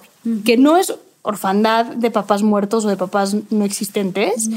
[0.45, 4.49] que no es orfandad de papás muertos o de papás no existentes.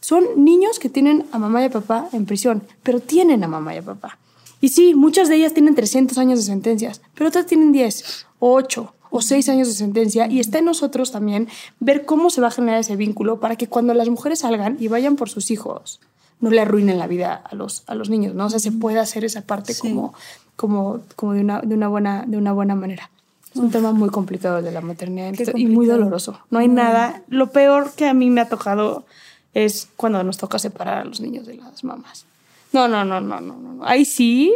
[0.00, 3.74] Son niños que tienen a mamá y a papá en prisión, pero tienen a mamá
[3.74, 4.18] y a papá.
[4.60, 8.54] Y sí, muchas de ellas tienen 300 años de sentencias, pero otras tienen 10 o
[8.54, 11.48] 8 o 6 años de sentencia y está en nosotros también
[11.78, 14.88] ver cómo se va a generar ese vínculo para que cuando las mujeres salgan y
[14.88, 16.00] vayan por sus hijos,
[16.40, 18.46] no le arruinen la vida a los, a los niños, ¿no?
[18.46, 20.14] O sea, se puede hacer esa parte como,
[20.56, 23.10] como, como de, una, de, una buena, de una buena manera.
[23.56, 26.38] Es un tema muy complicado el de la maternidad y muy doloroso.
[26.50, 27.22] No hay nada.
[27.28, 29.06] Lo peor que a mí me ha tocado
[29.54, 32.26] es cuando nos toca separar a los niños de las mamás.
[32.74, 33.82] No, no, no, no, no, no.
[33.86, 34.54] Ahí sí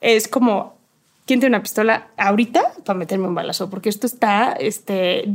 [0.00, 0.77] es como
[1.28, 5.28] quién tiene una pistola ahorita para meterme un balazo, porque esto está, este,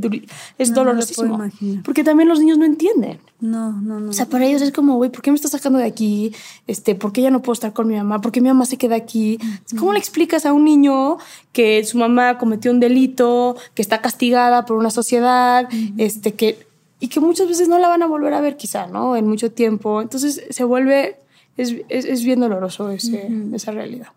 [0.58, 1.40] es dolorosísimo.
[1.86, 3.20] porque también los niños no entienden.
[3.40, 4.10] No, no, no.
[4.10, 6.34] O sea, para ellos es como, güey, ¿por qué me estás sacando de aquí?
[6.66, 8.22] Este, ¿por qué ya no puedo estar con mi mamá?
[8.22, 9.38] ¿Por qué mi mamá se queda aquí?
[9.78, 11.20] ¿Cómo le explicas a un niño
[11.52, 16.66] que su mamá cometió un delito, que está castigada por una sociedad, este, que
[17.00, 19.16] y que muchas veces no la van a volver a ver, quizá, ¿no?
[19.16, 20.02] En mucho tiempo.
[20.02, 21.18] Entonces se vuelve,
[21.56, 24.08] es, es, es bien doloroso ese, esa realidad.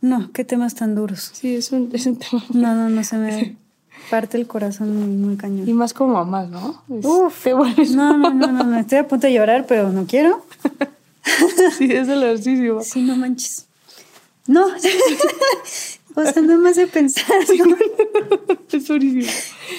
[0.00, 1.30] No, qué temas tan duros.
[1.32, 2.44] Sí, es un, es un tema.
[2.52, 3.56] No, no, no se me
[4.10, 5.68] parte el corazón muy, cañón.
[5.68, 6.82] Y más como mamás, ¿no?
[6.88, 7.92] Uf, te vuelves.
[7.92, 10.44] No, no, no, no, no, estoy a punto de llorar, pero no quiero.
[11.78, 12.80] sí, es dolorosísimo.
[12.82, 13.66] Sí, no manches.
[14.46, 14.66] No,
[16.14, 17.26] o sea, nada más de pensar.
[18.72, 19.26] es durísimo.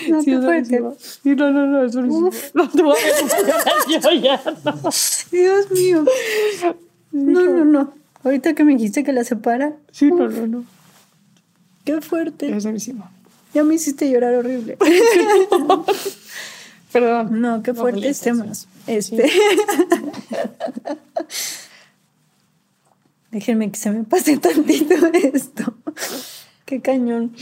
[0.09, 0.95] No, sí, es durísimo.
[0.99, 2.27] Sí, no, no, no, es durísimo.
[2.27, 2.53] Uf.
[2.53, 4.41] No te voy a yo ya.
[4.63, 4.89] No.
[5.31, 6.05] Dios mío.
[7.11, 7.98] No, no, no.
[8.23, 9.75] Ahorita que me dijiste que la separa.
[9.91, 10.65] Sí, no, no, no.
[11.85, 12.55] Qué fuerte.
[12.55, 13.09] Es durísimo.
[13.53, 14.77] Ya me hiciste llorar horrible.
[16.91, 17.41] Perdón.
[17.41, 18.67] No, qué fuertes temas.
[18.87, 19.29] Este.
[23.31, 25.75] Déjenme que se me pase tantito esto.
[26.65, 27.33] Qué cañón.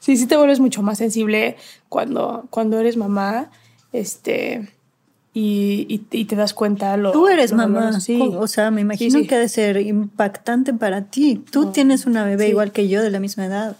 [0.00, 1.56] Sí, sí te vuelves mucho más sensible
[1.88, 3.50] cuando, cuando eres mamá.
[3.92, 4.68] Este
[5.38, 8.18] y, y, te das cuenta lo Tú eres mamá, sí.
[8.18, 11.44] o sea, me imagino que ha de ser impactante para ti.
[11.50, 13.76] Tú tienes una bebé igual que yo de la misma edad.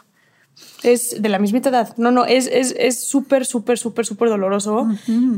[0.83, 1.97] Es de la misma edad.
[1.97, 4.87] No, no, es súper, es, súper, súper, súper doloroso.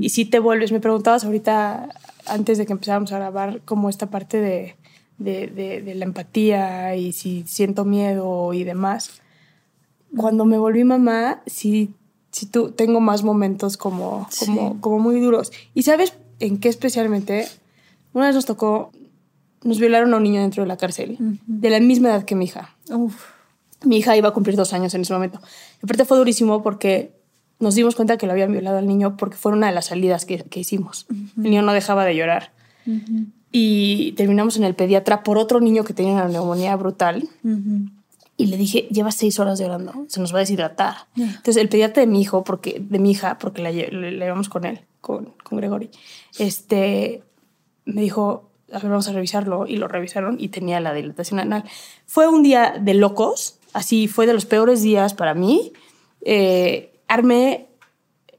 [0.01, 1.89] Y si te vuelves, me preguntabas ahorita,
[2.27, 4.75] antes de que empezáramos a grabar, como esta parte de,
[5.19, 5.47] de,
[5.85, 9.21] de, la empatía y si siento miedo y demás.
[10.17, 11.95] Cuando me volví mamá, sí
[12.31, 15.53] si tú tengo más momentos como, como, como muy duros.
[15.75, 17.49] ¿Y sabes en qué especialmente?
[18.13, 18.93] Una vez nos tocó,
[19.63, 22.47] nos violaron a un niño dentro de la cárcel, de la misma edad que mi
[22.47, 22.77] hija.
[23.85, 25.41] Mi hija iba a cumplir dos años en ese momento.
[25.83, 27.13] Aparte fue durísimo porque
[27.61, 30.25] nos dimos cuenta que lo habían violado al niño porque fue una de las salidas
[30.25, 31.07] que, que hicimos.
[31.37, 32.53] El niño no dejaba de llorar.
[33.51, 37.29] Y terminamos en el pediatra por otro niño que tenía una neumonía brutal.
[38.41, 40.95] Y le dije, lleva seis horas llorando, se nos va a deshidratar.
[41.17, 44.65] Entonces el pediatra de mi hijo, porque, de mi hija, porque la, le, llevamos con
[44.65, 45.91] él, con, con Gregory,
[46.39, 47.25] este,
[47.85, 49.67] me dijo, a ver, vamos a revisarlo.
[49.67, 51.65] Y lo revisaron y tenía la dilatación anal.
[52.07, 55.73] Fue un día de locos, así fue de los peores días para mí.
[56.21, 57.67] Eh, armé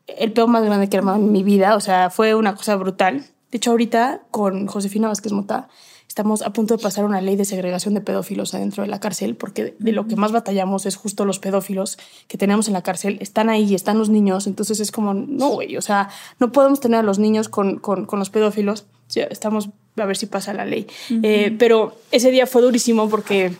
[0.07, 2.77] el peor más grande que he armado en mi vida, o sea, fue una cosa
[2.77, 3.25] brutal.
[3.51, 5.67] De hecho, ahorita con Josefina Vázquez Mota
[6.09, 9.35] estamos a punto de pasar una ley de segregación de pedófilos adentro de la cárcel,
[9.35, 13.19] porque de lo que más batallamos es justo los pedófilos que tenemos en la cárcel.
[13.21, 16.99] Están ahí, están los niños, entonces es como, no, güey, o sea, no podemos tener
[16.99, 18.85] a los niños con, con, con los pedófilos.
[19.15, 20.87] Estamos a ver si pasa la ley.
[21.23, 23.53] eh, pero ese día fue durísimo porque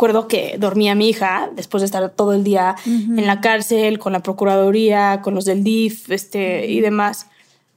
[0.00, 4.14] acuerdo que dormía mi hija después de estar todo el día en la cárcel, con
[4.14, 7.26] la Procuraduría, con los del DIF este, y demás.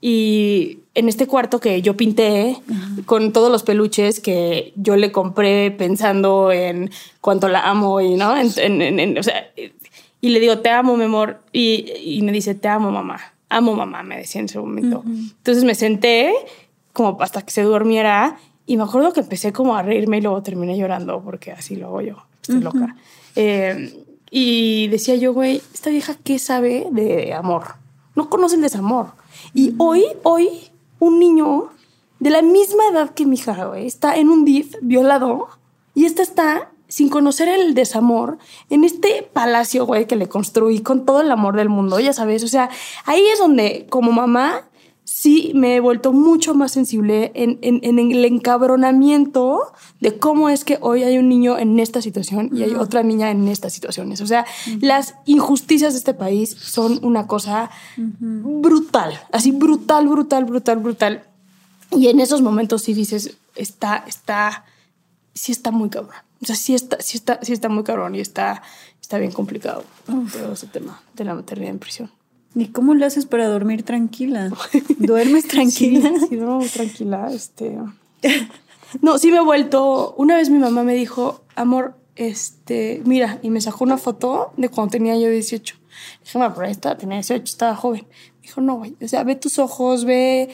[0.05, 2.57] Y en este cuarto que yo pinté
[3.05, 8.35] con todos los peluches que yo le compré pensando en cuánto la amo y no,
[8.37, 9.47] en, o sea,
[10.19, 13.77] y le digo, te amo, mi amor, y, y, me dice, te amo, mamá, amo,
[13.77, 15.05] mamá, me decía en ese momento.
[15.05, 16.33] Entonces me senté
[16.91, 18.37] como hasta que se durmiera.
[18.65, 21.87] Y me acuerdo que empecé como a reírme y luego terminé llorando porque así lo
[21.87, 22.17] hago yo.
[22.41, 22.97] Estoy loca.
[23.37, 27.82] Eh, y decía yo, güey, esta vieja, ¿qué sabe de amor?
[28.15, 29.13] No conoce el desamor.
[29.53, 31.69] Y hoy, hoy, un niño
[32.19, 35.49] de la misma edad que mi hija, güey, está en un DIF violado
[35.93, 38.37] y esta está sin conocer el desamor
[38.69, 42.43] en este palacio, güey, que le construí con todo el amor del mundo, ya sabes.
[42.43, 42.69] O sea,
[43.05, 44.67] ahí es donde, como mamá,
[45.03, 51.03] sí me he vuelto mucho más sensible en, el encabronamiento de cómo es que hoy
[51.03, 54.21] hay un niño en esta situación y hay otra niña en estas situaciones.
[54.21, 54.45] O sea,
[54.81, 61.23] las injusticias de este país son una cosa brutal, así brutal, brutal, brutal, brutal.
[61.91, 64.65] Y en esos momentos sí dices, está, está,
[65.33, 66.15] sí está muy cabrón.
[66.41, 68.63] O sea, sí está, sí está, sí está muy cabrón y está,
[69.01, 72.11] está bien complicado todo ese tema de la maternidad en prisión.
[72.55, 74.51] ¿Y cómo lo haces para dormir tranquila?
[74.99, 76.11] ¿Duermes tranquila?
[76.19, 77.29] Sí, sí duermo tranquila.
[77.31, 77.77] Este...
[79.01, 80.13] No, sí me he vuelto.
[80.17, 84.69] Una vez mi mamá me dijo, amor, este, mira, y me sacó una foto de
[84.69, 85.75] cuando tenía yo 18.
[86.23, 88.05] Dije, pero ahí está, tenía 18, estaba joven.
[88.41, 90.49] dijo, no, güey, o sea, ve tus ojos, ve,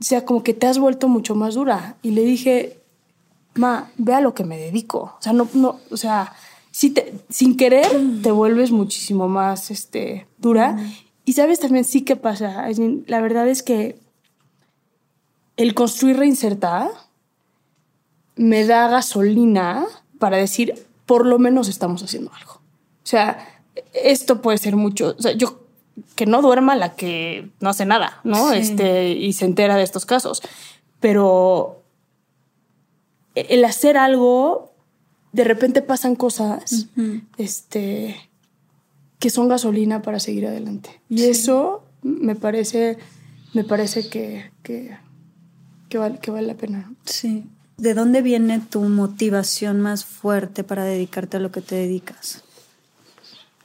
[0.00, 1.96] o sea, como que te has vuelto mucho más dura.
[2.02, 2.80] Y le dije,
[3.54, 5.14] ma, ve a lo que me dedico.
[5.18, 6.32] O sea, no, no, o sea,
[6.72, 7.86] si te, sin querer
[8.22, 10.76] te vuelves muchísimo más este, dura.
[11.24, 12.66] Y sabes también sí que pasa.
[13.06, 13.98] La verdad es que
[15.56, 16.90] el construir reinsertar
[18.34, 19.84] me da gasolina
[20.18, 22.54] para decir, por lo menos estamos haciendo algo.
[22.54, 25.14] O sea, esto puede ser mucho.
[25.18, 25.60] O sea, yo
[26.16, 28.52] que no duerma la que no hace nada, ¿no?
[28.52, 30.42] Este, y se entera de estos casos.
[31.00, 31.82] Pero
[33.34, 34.71] el hacer algo
[35.32, 36.88] de repente pasan cosas
[37.38, 38.30] este,
[39.18, 41.00] que son gasolina para seguir adelante.
[41.08, 42.98] Y eso me parece,
[43.54, 44.98] me parece que, que,
[45.98, 46.92] vale, que vale la pena.
[47.04, 47.44] Sí.
[47.78, 52.44] ¿De dónde viene tu motivación más fuerte para dedicarte a lo que te dedicas?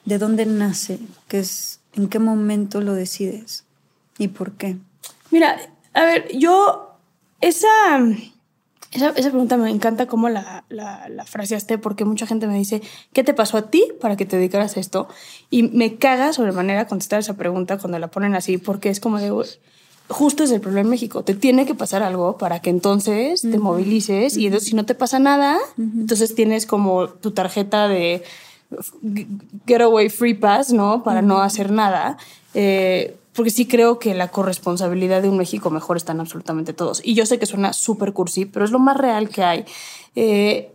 [0.05, 0.99] ¿De dónde nace?
[1.27, 3.65] ¿Qué es, ¿En qué momento lo decides?
[4.17, 4.77] ¿Y por qué?
[5.31, 5.57] Mira,
[5.93, 6.97] a ver, yo
[7.41, 7.67] esa
[8.97, 12.81] esa, pregunta me encanta cómo la, la, la, fraseaste, porque mucha gente me dice,
[13.13, 15.07] ¿qué te pasó a ti para que te dedicaras a esto?
[15.49, 19.31] Y me caga sobremanera contestar esa pregunta cuando la ponen así, porque es como de,
[20.09, 23.57] justo es el problema en México, te tiene que pasar algo para que entonces te
[23.57, 28.23] movilices y entonces si no te pasa nada, entonces tienes como tu tarjeta de
[29.65, 31.03] getaway free pass, ¿no?
[31.03, 32.17] Para no hacer nada.
[32.53, 37.01] Eh, porque sí creo que la corresponsabilidad de un México mejor está en absolutamente todos.
[37.05, 39.63] Y yo sé que suena súper cursi, pero es lo más real que hay.
[40.15, 40.71] Eh,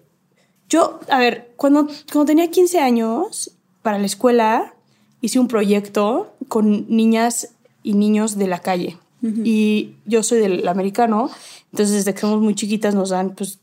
[0.68, 3.50] yo, a ver, cuando, cuando tenía 15 años,
[3.82, 4.76] para la escuela,
[5.20, 7.48] hice un proyecto con niñas
[7.82, 8.96] y niños de la calle.
[9.44, 11.30] Y yo soy del americano,
[11.72, 13.60] entonces desde que somos muy chiquitas nos dan pues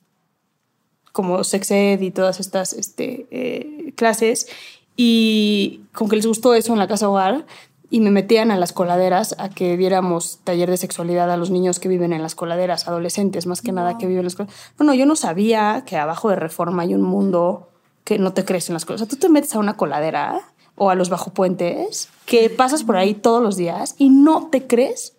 [1.11, 4.47] como sex ed y todas estas este, eh, clases
[4.95, 7.45] y con que les gustó eso en la casa hogar,
[7.89, 11.79] y me metían a las coladeras a que diéramos taller de sexualidad a los niños
[11.79, 14.73] que viven en las coladeras, adolescentes más que nada que viven en las coladeras.
[14.77, 17.69] Bueno, yo no sabía que abajo de Reforma hay un mundo
[18.03, 19.01] que no te crees en las cosas.
[19.01, 20.41] O sea, tú te metes a una coladera
[20.75, 24.65] o a los bajo puentes que pasas por ahí todos los días y no te
[24.65, 25.13] crees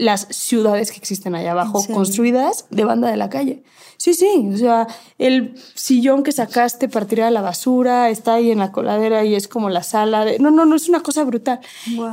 [0.00, 3.62] las ciudades que existen allá abajo, construidas de banda de la calle.
[3.98, 4.86] Sí, sí, o sea,
[5.18, 9.46] el sillón que sacaste para tirar la basura está ahí en la coladera y es
[9.46, 10.38] como la sala de...
[10.38, 11.60] No, no, no, es una cosa brutal.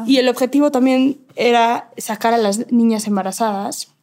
[0.05, 3.93] Y el objetivo también era sacar a las niñas embarazadas,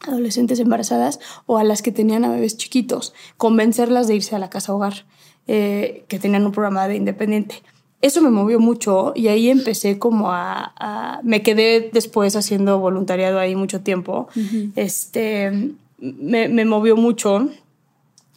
[0.00, 4.50] adolescentes embarazadas o a las que tenían a bebés chiquitos, convencerlas de irse a la
[4.50, 5.06] casa hogar,
[5.46, 7.62] eh, que tenían un programa de independiente
[8.04, 13.56] eso me movió mucho y ahí empecé como a, me quedé después haciendo voluntariado ahí
[13.56, 14.28] mucho tiempo.
[14.76, 17.48] Este, me, me movió mucho.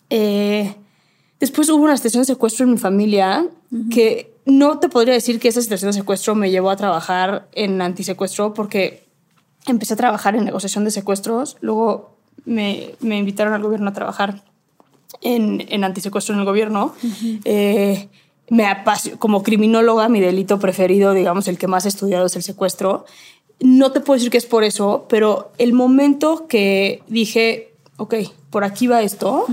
[0.09, 0.73] Eh,
[1.41, 3.45] después hubo una situación de secuestro en mi familia
[3.91, 7.81] que no te podría decir que esa situación de secuestro me llevó a trabajar en
[7.81, 9.03] antisecuestro porque
[9.65, 14.45] empecé a trabajar en negociación de secuestros, luego me, me invitaron al gobierno a trabajar
[15.21, 16.93] en, en antisecuestro en el gobierno
[18.49, 18.65] me
[19.19, 23.05] como criminóloga, mi delito preferido, digamos, el que más he estudiado es el secuestro.
[23.59, 28.15] No te puedo decir que es por eso, pero el momento que dije, ok,
[28.49, 29.45] por aquí va esto,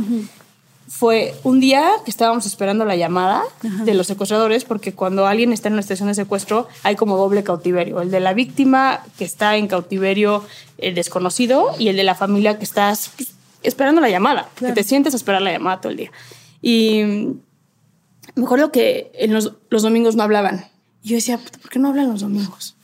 [0.86, 5.68] fue un día que estábamos esperando la llamada de los secuestradores, porque cuando alguien está
[5.68, 9.56] en una estación de secuestro hay como doble cautiverio, el de la víctima que está
[9.56, 10.44] en cautiverio
[10.78, 13.12] el eh, desconocido y el de la familia que estás
[13.62, 16.12] esperando la llamada, que te sientes a esperar la llamada todo el día.
[16.60, 17.02] Y
[18.34, 20.66] me acuerdo que en los, domingos no hablaban.
[21.02, 22.76] Y yo decía, ¿por qué no hablan los domingos?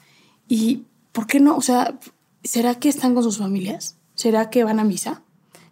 [0.48, 1.56] Y ¿por qué no?
[1.56, 1.98] O sea,
[2.44, 3.96] ¿será que están con sus familias?
[4.14, 5.22] ¿Será que van a misa?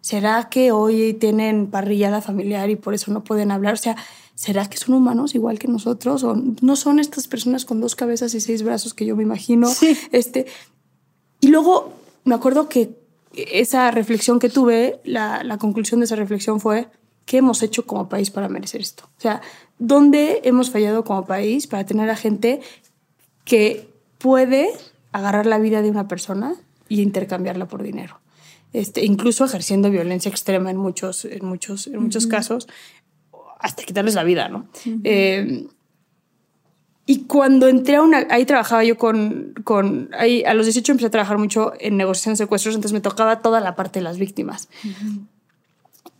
[0.01, 3.73] ¿Será que hoy tienen parrillada familiar y por eso no pueden hablar?
[3.73, 3.95] O sea,
[4.35, 6.23] ¿será que son humanos igual que nosotros?
[6.23, 9.69] ¿O no son estas personas con dos cabezas y seis brazos que yo me imagino?
[10.11, 10.45] Este,
[11.41, 12.97] y luego me acuerdo que
[13.33, 16.89] esa reflexión que tuve, la, la conclusión de esa reflexión fue,
[17.25, 19.03] ¿qué hemos hecho como país para merecer esto?
[19.05, 19.41] O sea,
[19.79, 22.61] ¿dónde hemos fallado como país para tener a gente
[23.45, 24.69] que puede
[25.11, 26.55] agarrar la vida de una persona
[26.87, 28.19] y intercambiarla por dinero?
[28.71, 32.67] Este, incluso ejerciendo violencia extrema en muchos, en muchos, en muchos casos,
[33.59, 34.67] hasta quitarles la vida, ¿no?
[35.03, 35.65] Eh,
[37.07, 41.07] y cuando entré a una, ahí trabajaba yo con, con ahí, a los 18 empecé
[41.07, 44.19] a trabajar mucho en negociación de secuestros, entonces me tocaba toda la parte de las
[44.19, 44.69] víctimas.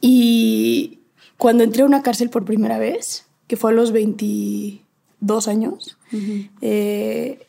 [0.02, 1.02] Y
[1.38, 5.98] cuando entré a una cárcel por primera vez, que fue a los 22 años,
[6.62, 7.48] eh,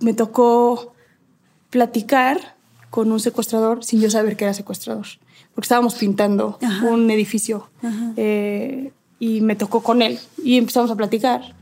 [0.00, 0.92] me tocó
[1.70, 2.56] platicar
[2.90, 5.06] con un secuestrador sin yo saber que era secuestrador,
[5.54, 6.58] porque estábamos pintando
[6.90, 7.70] un edificio.
[8.16, 11.54] Eh, y me tocó con él y empezamos a platicar.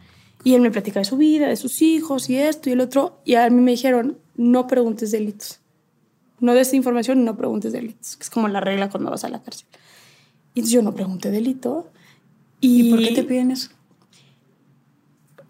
[0.42, 3.18] Y él me platica de su vida, de sus hijos y esto y el otro.
[3.24, 5.60] Y a mí me dijeron, no preguntes delitos.
[6.40, 9.28] No des información y no preguntes delitos, que es como la regla cuando vas a
[9.28, 9.66] la cárcel.
[10.54, 11.90] Y entonces yo no pregunté delito.
[12.66, 13.70] ¿Y, por qué te piden eso?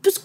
[0.03, 0.23] Pues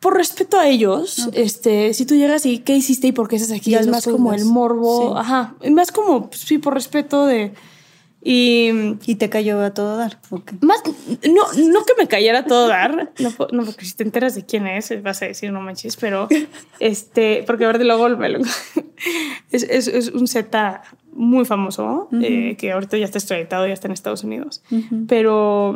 [0.00, 3.56] por respeto a ellos, este, si tú llegas y qué hiciste y por qué estás
[3.56, 7.54] aquí, es más como el morbo, ajá, más como, pues, sí, por respeto de,
[8.26, 10.18] y, y te cayó a todo dar.
[10.62, 10.82] Más,
[11.28, 14.46] no, no que me cayera a todo dar, no, no, porque si te enteras de
[14.46, 16.26] quién es, vas a decir no manches, pero
[16.80, 18.08] este, porque a ver de luego
[19.52, 23.88] es, es, es, un Z muy famoso, eh, que ahorita ya está extraditado, ya está
[23.88, 24.62] en Estados Unidos,
[25.06, 25.74] pero,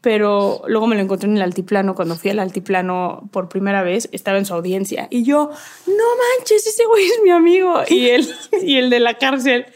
[0.00, 4.08] pero luego me lo encontré en el altiplano, cuando fui al altiplano por primera vez,
[4.10, 5.06] estaba en su audiencia.
[5.10, 5.48] Y yo,
[5.86, 6.04] no
[6.38, 8.28] manches, ese güey es mi amigo, y él,
[8.62, 9.66] y el de la cárcel,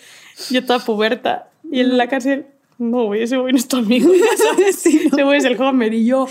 [0.51, 2.47] yo toda puberta y en la cárcel,
[2.79, 4.11] no, güey, ese güey no es tu amigo,
[4.69, 5.95] Ese güey es el Homer.
[5.95, 6.27] Y yo,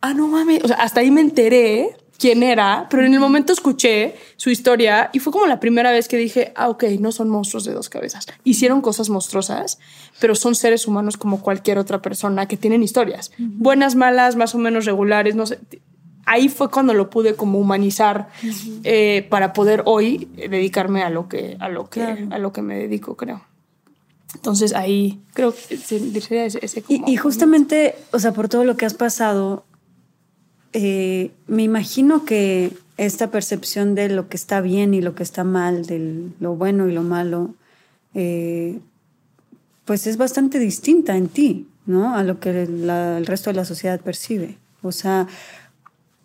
[0.00, 0.64] ah, no mames.
[0.64, 5.10] O sea, hasta ahí me enteré quién era, pero en el momento escuché su historia
[5.12, 7.88] y fue como la primera vez que dije, ah, ok, no son monstruos de dos
[7.88, 8.26] cabezas.
[8.44, 9.80] Hicieron cosas monstruosas,
[10.20, 13.32] pero son seres humanos como cualquier otra persona que tienen historias.
[13.38, 15.58] Buenas, malas, más o menos regulares, no sé.
[16.24, 18.28] Ahí fue cuando lo pude como humanizar
[18.84, 22.78] eh, para poder hoy dedicarme a lo que, a lo que, a lo que me
[22.78, 23.42] dedico, creo.
[24.34, 28.94] Entonces ahí creo que sería ese, y, justamente, o sea, por todo lo que has
[28.94, 29.64] pasado,
[30.72, 35.44] eh, me imagino que esta percepción de lo que está bien y lo que está
[35.44, 37.54] mal, de lo bueno y lo malo,
[38.14, 38.80] eh,
[39.84, 42.14] pues es bastante distinta en ti, ¿no?
[42.14, 44.58] A lo que el resto de la sociedad percibe.
[44.82, 45.26] O sea,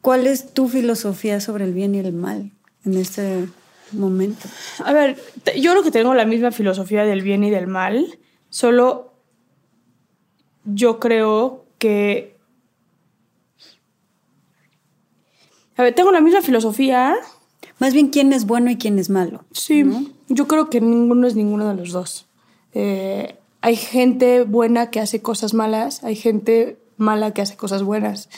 [0.01, 2.51] ¿cuál es tu filosofía sobre el bien y el mal
[2.85, 3.47] en este
[3.93, 4.47] momento?
[4.83, 5.17] A ver,
[5.57, 8.19] yo creo que tengo la misma filosofía del bien y del mal,
[8.49, 9.13] solo
[10.65, 12.35] yo creo que...
[15.75, 17.15] A ver, tengo la misma filosofía.
[17.79, 19.45] Más bien quién es bueno y quién es malo.
[19.51, 19.85] Sí,
[20.27, 22.25] yo creo que ninguno es ninguno de los dos.
[22.73, 28.29] Eh, hay gente buena que hace cosas malas, hay gente mala que hace cosas buenas.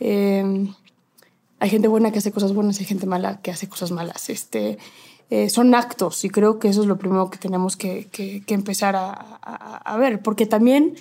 [0.00, 0.66] eh,
[1.62, 4.30] hay gente buena que hace cosas buenas y hay gente mala que hace cosas malas.
[4.30, 4.78] Este,
[5.30, 8.96] eh, son actos y creo que eso es lo primero que tenemos que, que, empezar
[8.96, 10.96] a, a, ver, porque también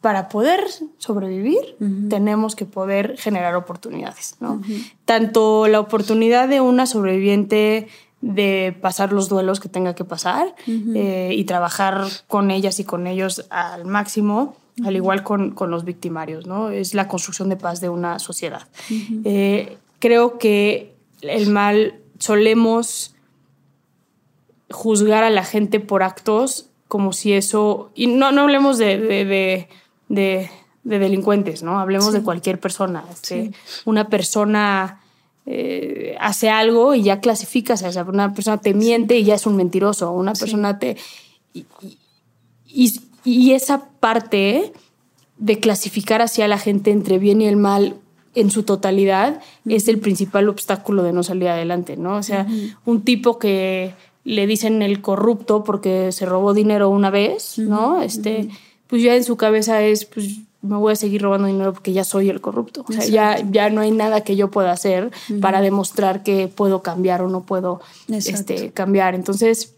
[0.00, 0.64] para poder
[0.98, 1.76] sobrevivir
[2.08, 4.60] tenemos que poder generar oportunidades, ¿no?
[5.04, 7.86] Tanto la oportunidad de una sobreviviente
[8.20, 13.06] de pasar los duelos que tenga que pasar eh, y trabajar con ellas y con
[13.06, 16.70] ellos al máximo, al igual con, con, los victimarios, ¿no?
[16.70, 18.66] Es la construcción de paz de una sociedad
[20.00, 23.14] creo que el mal solemos
[24.70, 29.68] juzgar a la gente por actos como si eso, y no, no hablemos de, de,
[30.08, 30.50] de,
[30.82, 31.78] delincuentes, ¿no?
[31.78, 33.04] Hablemos de cualquier persona.
[33.12, 33.52] Este,
[33.84, 35.00] una persona
[35.46, 39.46] eh, hace algo y ya clasificas a esa, una persona te miente y ya es
[39.46, 40.96] un mentiroso, una persona te...
[41.54, 41.64] Y,
[42.66, 44.72] y, y esa parte
[45.38, 47.94] de clasificar hacia la gente entre bien y el mal
[48.34, 52.16] en su totalidad es el principal obstáculo de no salir adelante, ¿no?
[52.16, 52.46] O sea,
[52.84, 53.92] un tipo que
[54.24, 58.02] le dicen el corrupto porque se robó dinero una vez, ¿no?
[58.02, 58.48] Este,
[58.86, 62.04] pues ya en su cabeza es, pues me voy a seguir robando dinero porque ya
[62.04, 62.84] soy el corrupto.
[62.86, 65.10] O sea, ya, ya no hay nada que yo pueda hacer
[65.40, 69.14] para demostrar que puedo cambiar o no puedo este, cambiar.
[69.14, 69.74] Entonces,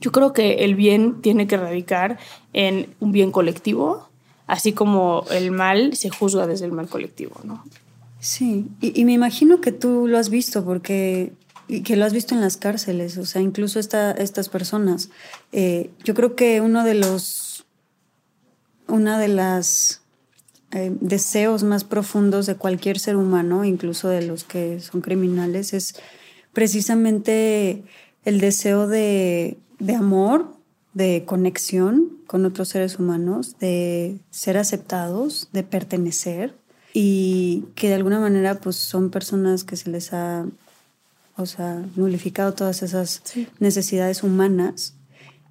[0.00, 2.18] yo creo que el bien tiene que radicar
[2.52, 4.08] en un bien colectivo,
[4.46, 7.64] así como el mal se juzga desde el mal colectivo, ¿no?
[8.20, 11.32] Sí, y, me imagino que tú lo has visto porque
[11.68, 15.10] y que lo has visto en las cárceles, o sea, incluso esta, estas personas.
[15.52, 17.64] Eh, yo creo que uno de los,
[18.86, 20.02] una de las
[20.72, 25.96] eh, deseos más profundos de cualquier ser humano, incluso de los que son criminales, es
[26.52, 27.82] precisamente
[28.24, 30.53] el deseo de, de amor,
[30.94, 36.54] de conexión con otros seres humanos, de ser aceptados, de pertenecer
[36.92, 40.46] y que de alguna manera pues son personas que se les ha
[41.36, 43.22] o sea, nulificado todas esas
[43.58, 44.94] necesidades humanas.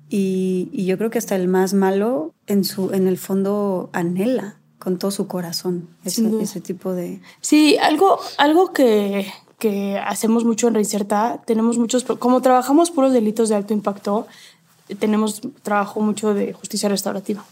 [0.10, 5.00] Y, yo creo que hasta el más malo en, su, en el fondo anhela con
[5.00, 7.22] todo su corazón ese, ese tipo de...
[7.42, 9.26] Sí, algo, algo que,
[9.58, 14.28] que hacemos mucho en Reinserta, tenemos muchos, como trabajamos puros delitos de alto impacto,
[15.00, 17.46] tenemos trabajo mucho de justicia restaurativa.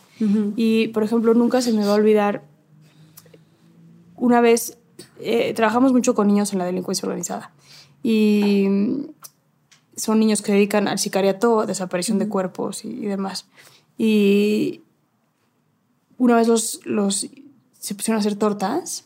[0.55, 2.43] Y, por ejemplo, nunca se me va a olvidar,
[4.15, 4.77] una vez
[5.19, 7.51] eh, trabajamos mucho con niños en la delincuencia organizada
[8.03, 8.67] y
[9.95, 13.47] son niños que se dedican al sicariato, desaparición de cuerpos y, demás.
[13.97, 14.81] Y
[16.17, 17.27] una vez los, los
[17.79, 19.03] se pusieron a hacer tortas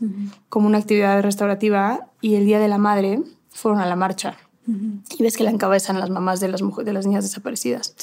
[0.50, 4.38] como una actividad restaurativa y el Día de la Madre fueron a la marcha.
[4.68, 7.96] Y ves que la encabezan las mamás de las, mujeres, de las niñas desaparecidas.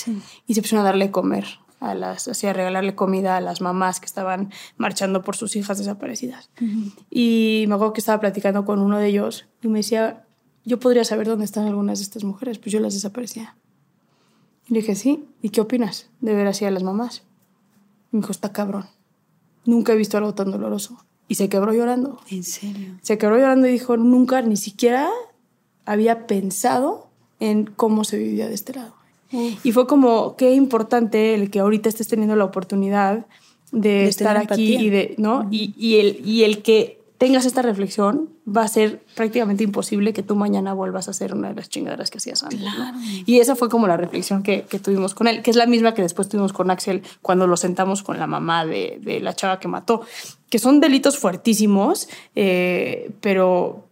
[0.46, 1.44] Y se pusieron a darle comer,
[1.80, 5.78] a las, así a regalarle comida a las mamás que estaban marchando por sus hijas
[5.78, 6.50] desaparecidas.
[7.10, 10.24] Y me acuerdo que estaba platicando con uno de ellos y me decía,
[10.64, 13.56] yo podría saber dónde están algunas de estas mujeres, pues yo las desaparecía.
[14.68, 17.24] Y le dije, sí, ¿y qué opinas de ver así a las mamás?
[18.12, 18.86] Y me dijo, está cabrón.
[19.64, 21.04] Nunca he visto algo tan doloroso.
[21.26, 22.20] Y se quebró llorando.
[22.30, 22.98] ¿En serio?
[23.02, 25.08] Se quebró llorando y dijo, nunca ni siquiera
[25.84, 27.08] había pensado
[27.40, 28.94] en cómo se vivía de este lado.
[29.64, 33.24] Y fue como, qué importante el que ahorita estés teniendo la oportunidad
[33.70, 35.48] de, estar aquí y de, ¿no?
[35.50, 40.24] y, y, el, y el que tengas esta reflexión, va a ser prácticamente imposible que
[40.24, 42.60] tú mañana vuelvas a hacer una de las chingaderas que hacías antes.
[43.26, 45.94] Y esa fue como la reflexión que, que, tuvimos con él, que es la misma
[45.94, 49.60] que después tuvimos con Axel cuando lo sentamos con la mamá de, de la chava
[49.60, 50.02] que mató,
[50.50, 53.86] que son delitos fuertísimos, eh, pero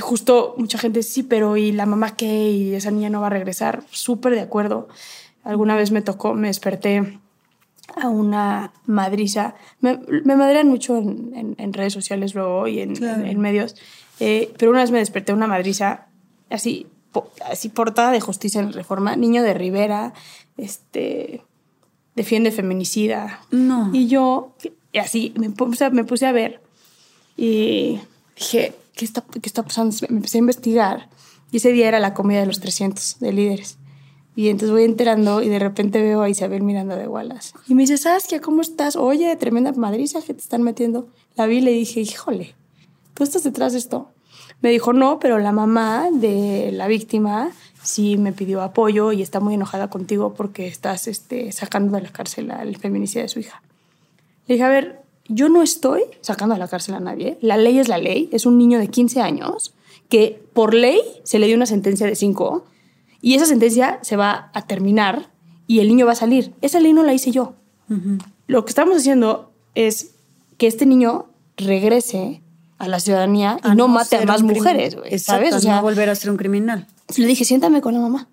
[0.00, 2.50] justo mucha gente sí, pero ¿y la mamá qué?
[2.50, 3.84] ¿Y esa niña no va a regresar?
[3.90, 4.88] Súper de acuerdo.
[5.44, 7.18] Alguna vez me tocó, me desperté
[7.96, 9.54] a una madriza.
[9.80, 13.76] Me, me madrean mucho en, en, redes sociales luego y en, en medios,
[14.20, 16.06] eh, pero una vez me desperté una madriza
[16.50, 16.86] así,
[17.50, 20.12] así portada de justicia en reforma, niño de Rivera,
[20.56, 21.42] este,
[22.14, 23.40] defiende feminicida.
[23.50, 23.90] No.
[23.92, 24.54] Y yo,
[24.92, 26.60] y así, me puse, me puse a ver
[27.36, 28.00] y
[28.36, 29.96] dije, ¿qué está, ¿qué está pasando?
[30.10, 31.08] Me empecé a investigar
[31.50, 33.78] y ese día era la comida de los 300 de líderes.
[34.36, 37.54] Y entonces voy enterando y de repente veo a Isabel mirando de Wallace.
[37.66, 38.96] Y me dice, Saskia, ¿cómo estás?
[38.96, 41.08] Oye, tremenda madriza que te están metiendo.
[41.34, 42.54] La vi y le dije, híjole,
[43.14, 44.10] ¿tú estás detrás de esto?
[44.60, 49.40] Me dijo, no, pero la mamá de la víctima sí me pidió apoyo y está
[49.40, 53.62] muy enojada contigo porque estás este, sacando de la cárcel al feminicidio de su hija.
[54.46, 55.00] Le dije, a ver,
[55.30, 57.38] yo no estoy sacando de la cárcel a nadie.
[57.40, 58.28] La ley es la ley.
[58.32, 59.72] Es un niño de 15 años
[60.08, 62.64] que por ley se le dio una sentencia de 5
[63.22, 65.30] y esa sentencia se va a terminar
[65.66, 66.52] y el niño va a salir.
[66.62, 67.54] Esa ley no la hice yo.
[68.46, 70.12] Lo que estamos haciendo es
[70.58, 71.26] que este niño
[71.56, 72.42] regrese
[72.78, 75.54] a la ciudadanía y no, mate a más mujeres, ¿sabes?
[75.54, 76.86] O sea, no volver a ser un criminal.
[77.16, 78.28] Le dije, siéntame con la mamá.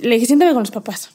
[0.00, 1.10] Le dije, siéntame con los papás.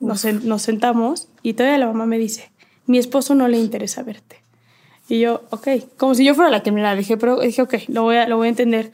[0.00, 2.50] Nos, nos, sentamos y todavía la mamá me dice,
[2.86, 4.40] mi esposo no le interesa verte.
[5.08, 6.98] Y yo, ok, como si yo fuera la criminal.
[6.98, 8.92] Dije, pero dije, ok, lo voy a, lo voy a entender.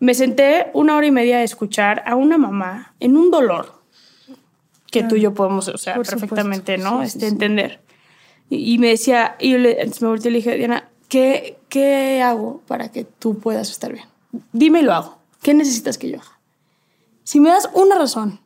[0.00, 3.82] Me senté una hora y media a escuchar a una mamá en un dolor
[4.90, 7.02] que tú y yo podemos, o sea, perfectamente, ¿no?
[7.02, 7.80] este, entender.
[8.50, 12.60] Y, me decía, y yo le, me volteé y le dije, Diana, ¿qué, ¿qué hago
[12.68, 14.06] para que tú puedas estar bien?
[14.52, 15.18] Dime y lo hago.
[15.42, 16.38] ¿Qué necesitas que yo haga?
[17.24, 18.40] Si me das una razón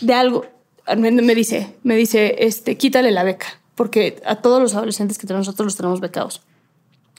[0.00, 0.46] de algo,
[0.94, 5.46] me, dice, me dice, este, quítale la beca, porque a todos los adolescentes que tenemos
[5.46, 6.42] nosotros los tenemos becados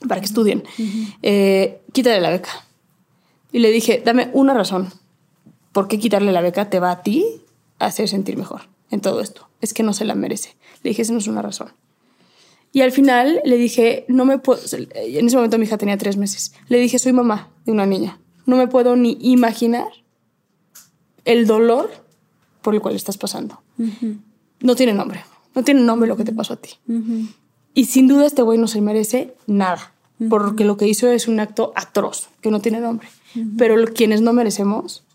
[0.07, 0.63] para que estudien.
[1.21, 2.65] Eh, quítale la beca.
[3.51, 4.91] Y le dije, dame una razón.
[5.71, 7.41] ¿Por qué quitarle la beca te va a ti
[7.79, 8.61] a hacer sentir mejor
[8.91, 9.47] en todo esto?
[9.61, 10.55] Es que no se la merece.
[10.83, 11.73] Le dije, esa no es una razón.
[12.71, 14.61] Y al final le dije, no me puedo.
[14.93, 16.53] En ese momento mi hija tenía tres meses.
[16.67, 18.19] Le dije, soy mamá de una niña.
[18.45, 19.87] No me puedo ni imaginar
[21.25, 21.89] el dolor
[22.67, 23.61] por el cual estás pasando.
[24.59, 25.23] No tiene nombre.
[25.55, 26.71] No tiene nombre lo que te pasó a ti.
[27.73, 29.93] Y sin duda este güey no se merece nada.
[30.27, 33.07] Porque lo que hizo es un acto atroz, que no tiene nombre.
[33.57, 35.05] Pero quienes no merecemos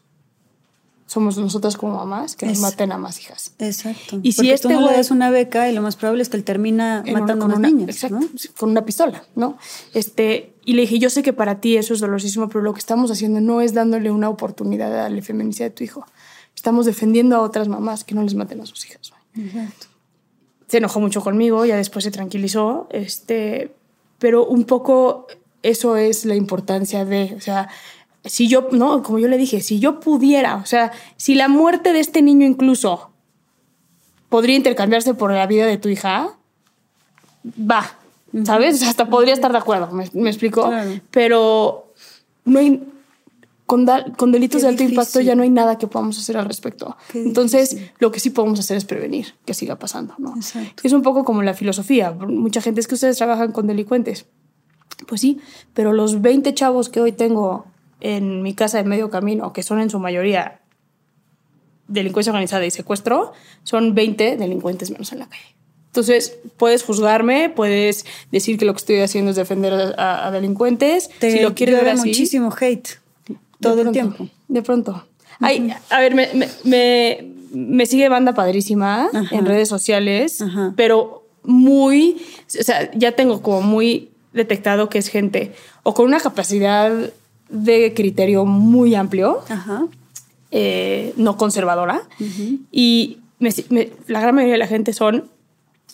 [1.04, 3.52] somos nosotras como mamás que nos maten a más hijas.
[3.58, 4.18] Exacto.
[4.22, 6.38] Y si este tú no le das una beca y lo más probable es que
[6.38, 8.26] él termina matando a unos niños, exacto,
[8.56, 9.58] con una pistola, ¿no?
[9.92, 12.78] Este, y le dije, yo sé que para ti eso es dolorosísimo, pero lo que
[12.78, 16.06] estamos haciendo no es dándole una oportunidad a darle feminicidad a tu hijo.
[16.62, 19.12] Estamos defendiendo a otras mamás que no les maten a sus hijas.
[19.36, 19.88] Exacto.
[20.68, 23.74] Se enojó mucho conmigo, ya después se tranquilizó, este,
[24.20, 25.26] pero un poco
[25.64, 27.68] eso es la importancia de, o sea,
[28.24, 31.92] si yo, no, como yo le dije, si yo pudiera, o sea, si la muerte
[31.92, 33.10] de este niño incluso
[34.28, 36.38] podría intercambiarse por la vida de tu hija,
[37.44, 37.98] va,
[38.44, 38.84] ¿sabes?
[38.84, 40.70] Hasta podría estar de acuerdo, me, me explico.
[41.10, 41.92] Pero
[42.44, 42.80] no hay,
[43.72, 43.86] con,
[44.18, 46.94] con delitos de alto impacto ya no hay nada que podamos hacer al respecto.
[47.14, 50.34] Entonces, lo que sí podemos hacer es prevenir que siga pasando, ¿no?
[50.82, 52.10] Es un poco como la filosofía.
[52.12, 54.26] Mucha gente es que ustedes trabajan con delincuentes.
[55.08, 55.40] Pues sí,
[55.72, 57.64] pero los 20 chavos que hoy tengo
[58.00, 60.60] en mi casa de medio camino, que son en su mayoría
[61.88, 65.56] delincuencia organizada y secuestro, son 20 delincuentes menos en la calle.
[65.86, 71.08] Entonces, puedes juzgarme, puedes decir que lo que estoy haciendo es defender a, delincuentes.
[71.18, 73.01] Te si lo quieres ver muchísimo hate
[73.62, 74.28] todo el tiempo.
[74.48, 75.04] De pronto.
[75.40, 76.28] a ver, me,
[77.52, 80.44] me, sigue banda padrísima en redes sociales,
[80.76, 82.22] pero muy,
[82.58, 85.52] o sea, ya tengo como muy detectado que es gente
[85.82, 86.92] o con una capacidad
[87.48, 89.40] de criterio muy amplio,
[90.50, 92.02] eh, no conservadora,
[92.70, 93.18] y
[94.06, 95.28] la gran mayoría de la gente son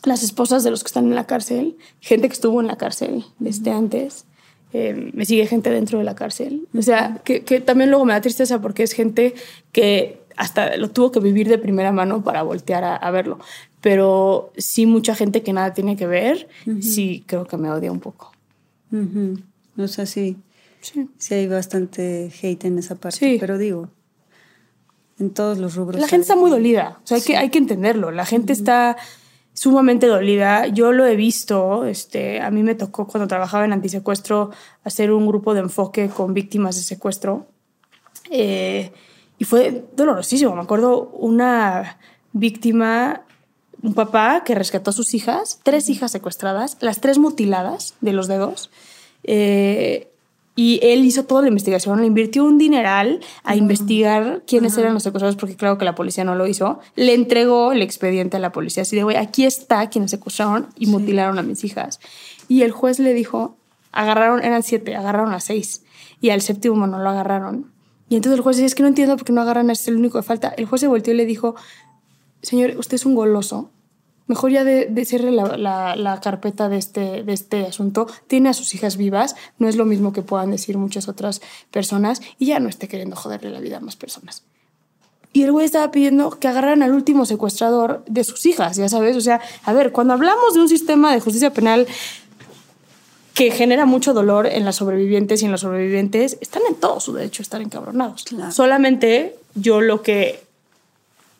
[0.04, 3.24] las esposas de los que están en la cárcel, gente que estuvo en la cárcel
[3.38, 4.24] desde antes.
[4.72, 6.68] Eh, me sigue gente dentro de la cárcel.
[6.76, 9.34] O sea, que, también luego me da tristeza porque es gente
[9.72, 13.38] que hasta lo tuvo que vivir de primera mano para voltear a, verlo.
[13.80, 16.48] Pero sí mucha gente que nada tiene que ver,
[16.80, 18.32] sí creo que me odia un poco.
[19.76, 20.36] O sea, sí,
[20.80, 21.08] sí.
[21.18, 23.36] Sí hay bastante hate en esa parte.
[23.40, 23.88] Pero digo,
[25.18, 26.00] en todos los rubros.
[26.00, 27.00] La gente está muy dolida.
[27.02, 28.10] O sea, hay, que, hay que entenderlo.
[28.10, 28.96] La gente está
[29.58, 30.68] sumamente dolida.
[30.68, 34.50] Yo lo he visto, este, a mí me tocó cuando trabajaba en antisecuestro
[34.84, 37.46] hacer un grupo de enfoque con víctimas de secuestro
[38.30, 38.92] eh,
[39.36, 40.54] y fue dolorosísimo.
[40.54, 41.98] Me acuerdo una
[42.32, 43.22] víctima,
[43.82, 48.28] un papá que rescató a sus hijas, tres hijas secuestradas, las tres mutiladas de los
[48.28, 48.70] dedos.
[49.24, 50.12] Eh,
[50.58, 55.04] y él hizo toda la investigación, le invirtió un dineral a investigar quiénes eran los
[55.04, 56.80] secuestradores, porque claro que la policía no lo hizo.
[56.96, 60.86] Le entregó el expediente a la policía, así de, güey, aquí está quienes secuestraron y
[60.88, 62.00] mutilaron a mis hijas.
[62.48, 63.56] Y el juez le dijo,
[63.92, 65.84] agarraron, eran siete, agarraron a seis.
[66.20, 67.70] Y al séptimo no lo agarraron.
[68.08, 69.92] Y entonces el juez dice, es que no entiendo por qué no agarran a este,
[69.92, 70.48] el único que falta.
[70.48, 71.54] El juez se volteó y le dijo,
[72.42, 73.70] señor, usted es un goloso
[74.28, 78.74] mejor ya de, de la, la, carpeta de este, de este asunto, tiene a sus
[78.74, 82.68] hijas vivas, no es lo mismo que puedan decir muchas otras personas y ya no
[82.68, 84.44] esté queriendo joderle la vida a más personas.
[85.32, 89.16] Y el güey estaba pidiendo que agarraran al último secuestrador de sus hijas, ya sabes,
[89.16, 91.86] o sea, a ver, cuando hablamos de un sistema de justicia penal
[93.34, 97.12] que genera mucho dolor en las sobrevivientes y en los sobrevivientes, están en todo su
[97.12, 98.24] derecho a estar encabronados.
[98.50, 100.42] Solamente yo lo que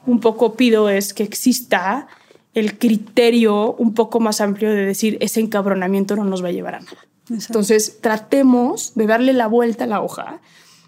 [0.07, 2.07] un poco pido es que exista
[2.59, 6.77] el criterio un poco más amplio de decir ese encabronamiento no nos va a llevar
[6.77, 7.07] a nada.
[7.31, 10.41] Entonces, tratemos de darle la vuelta a la hoja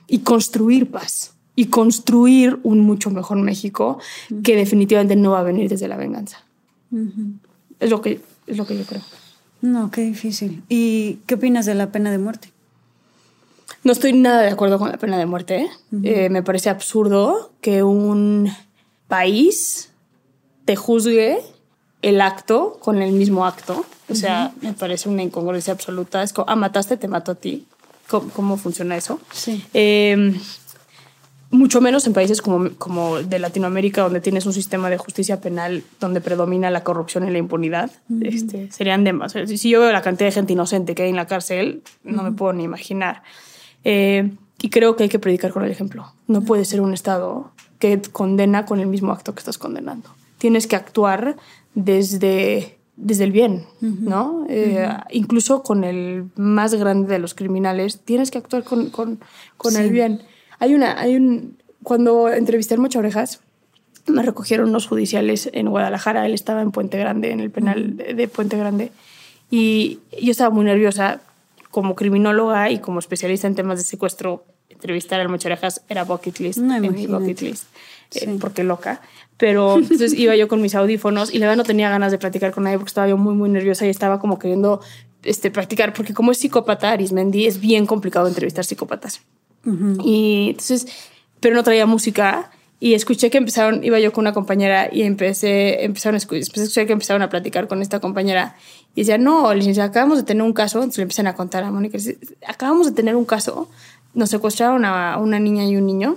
[0.07, 3.99] y construir paz y construir un mucho mejor México
[4.43, 6.45] que definitivamente no va a venir desde la venganza.
[7.79, 9.03] es, lo que, es lo que yo creo.
[9.61, 10.63] No, qué difícil.
[10.69, 12.51] ¿Y qué opinas de la pena de muerte?
[13.85, 15.69] No estoy nada de acuerdo con la pena de muerte.
[16.03, 18.51] Eh, me parece absurdo que un
[19.09, 19.91] país
[20.65, 21.41] te juzgue
[22.03, 23.85] el acto con el mismo acto.
[24.09, 26.23] O sea, me parece una incongruencia absoluta.
[26.23, 27.67] Es como, ah, mataste, te mato a ti.
[28.09, 29.21] ¿Cómo, funciona eso?
[29.33, 29.65] Sí.
[29.73, 30.35] Em,
[31.51, 35.85] mucho menos en países como, como de Latinoamérica, donde tienes un sistema de justicia penal
[36.01, 37.91] donde predomina la corrupción y la impunidad.
[38.21, 39.35] este, serían demás.
[39.47, 42.33] Si yo veo la cantidad de gente inocente que hay en la cárcel, no me
[42.33, 43.23] puedo ni imaginar.
[43.85, 44.31] Eh,
[44.61, 46.13] y creo que hay que predicar con el ejemplo.
[46.27, 50.11] No puede ser un Estado que condena con el mismo acto que estás condenando.
[50.39, 51.37] Tienes que actuar
[51.85, 54.47] desde, desde el bien, ¿no?
[54.49, 59.21] Eh, incluso con el más grande de los criminales, tienes que actuar con, con,
[59.57, 60.23] con el bien.
[60.59, 63.41] Hay una, hay un, cuando entrevisté a Mucha Orejas,
[64.07, 68.29] me recogieron unos judiciales en Guadalajara, él estaba en Puente Grande, en el penal de,
[68.29, 68.93] Puente Grande,
[69.51, 71.21] y yo estaba muy nerviosa
[71.71, 74.45] como criminóloga y como especialista en temas de secuestro,
[74.81, 77.65] entrevistar a Mucha Orejas era bucket list, no, en mi bucket list,
[78.15, 79.01] eh, porque loca.
[79.37, 82.53] Pero entonces iba yo con mis audífonos y la verdad no tenía ganas de platicar
[82.53, 84.81] con nadie porque estaba yo muy, muy nerviosa y estaba como queriendo
[85.23, 89.21] este, practicar, porque como es psicópata, Arismendi, es bien complicado entrevistar psicópatas.
[90.03, 90.87] Y entonces,
[91.39, 92.51] pero no traía música
[92.83, 96.61] y escuché que empezaron, iba yo con una compañera y empecé, empezaron a escuchar, empecé
[96.61, 98.57] a escuchar que empezaron a platicar con esta compañera
[98.95, 101.71] y decía, no, licenciada, acabamos de tener un caso, entonces le empiezan a contar a
[101.71, 101.99] Mónica,
[102.49, 103.69] acabamos de tener un caso,
[104.15, 106.17] nos secuestraron a una niña y un niño,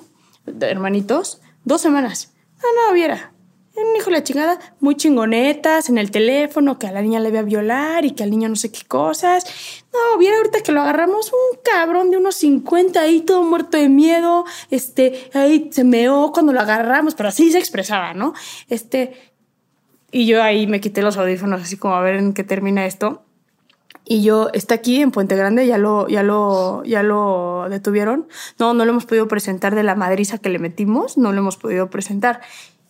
[0.62, 2.34] hermanitos, dos semanas.
[2.62, 3.34] No, no, viera,
[3.76, 7.30] un hijo de la chingada, muy chingonetas en el teléfono, que a la niña le
[7.30, 9.46] iba a violar y que al niño no sé qué cosas.
[9.92, 13.90] No, viera ahorita que lo agarramos, un cabrón de unos 50 ahí, todo muerto de
[13.90, 14.46] miedo.
[14.70, 18.34] Este, ahí se meó cuando lo agarramos, pero así se expresaba, ¿no?
[18.70, 19.34] Este,
[20.12, 23.24] y yo ahí me quité los audífonos, así como a ver en qué termina esto.
[24.06, 28.28] Y yo, está aquí en Puente Grande, ya lo, ya lo, ya lo detuvieron.
[28.60, 31.58] No, no lo hemos podido presentar de la madriza que le metimos, no lo hemos
[31.58, 32.42] podido presentar.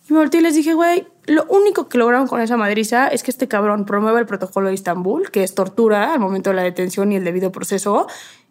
[0.08, 3.22] Y me volteé y les dije, güey, lo único que lograron con esa madriza es
[3.22, 6.62] que este cabrón promueva el protocolo de Istambul, que es tortura al momento de la
[6.62, 8.08] detención y el debido proceso,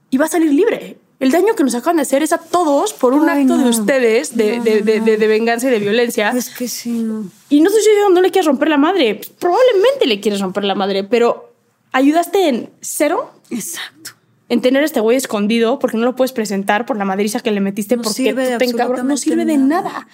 [0.10, 0.98] y va a salir libre.
[1.20, 4.36] El daño que nos acaban de hacer es a todos por un acto de ustedes
[4.36, 6.32] de, de, de, de, venganza y de violencia.
[6.32, 7.26] Es que sí, no.
[7.50, 9.22] Y no estoy diciendo no le quieres romper la madre.
[9.40, 11.53] Probablemente le quieres romper la madre, pero
[11.94, 13.32] ayudaste en cero.
[13.50, 14.12] Exacto.
[14.50, 17.62] En tener este güey escondido porque no lo puedes presentar por la madriza que le
[17.62, 19.84] metiste No porque tú te encabron- No sirve de nada.
[19.92, 20.08] nada.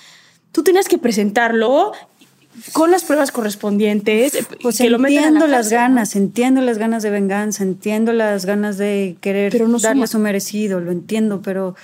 [0.52, 1.92] Tú tenías que presentarlo
[2.74, 4.48] con las pruebas correspondientes.
[4.62, 8.14] Pues que lo metan a la entiendo las ganas, entiendo las ganas de venganza, entiendo
[8.14, 10.08] las ganas de querer Pero no darle suma.
[10.08, 11.76] su merecido, lo entiendo, pero,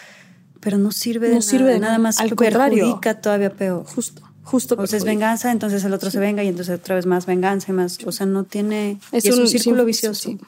[0.60, 1.98] pero no sirve de sirve de nada, nada.
[2.00, 2.78] más Al contrario.
[2.84, 3.86] perjudica todavía peor.
[3.86, 4.76] Justo, justo.
[4.76, 5.12] O sea, es perjudica.
[5.12, 7.98] venganza, entonces el otro se venga y entonces otra vez más venganza y más.
[8.06, 8.98] O sea, no tiene.
[9.12, 10.30] Es un, un- círculo sí, vicioso.
[10.30, 10.39] sí.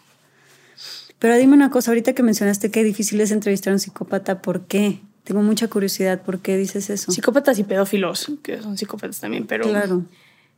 [1.20, 4.62] Pero dime una cosa, ahorita que mencionaste que difícil es entrevistar a un psicópata, ¿por
[4.66, 5.00] qué?
[5.24, 7.12] Tengo mucha curiosidad, ¿por qué dices eso?
[7.12, 10.04] Psicópatas y pedófilos, que son psicópatas también, pero Claro.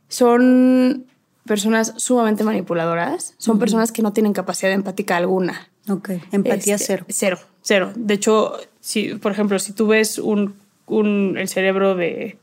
[0.08, 1.06] son
[1.46, 5.68] personas sumamente manipuladoras, son personas que no tienen capacidad empática alguna.
[5.88, 7.06] Ok, empatía Este, cero.
[7.08, 7.92] Cero, cero.
[7.96, 10.54] De hecho, si, por ejemplo, si tú ves un,
[10.86, 12.38] un- el cerebro de,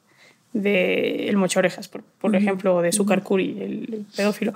[0.54, 4.54] de el mocho orejas, por, por ejemplo, o de Zucker Curi, el, pedófilo,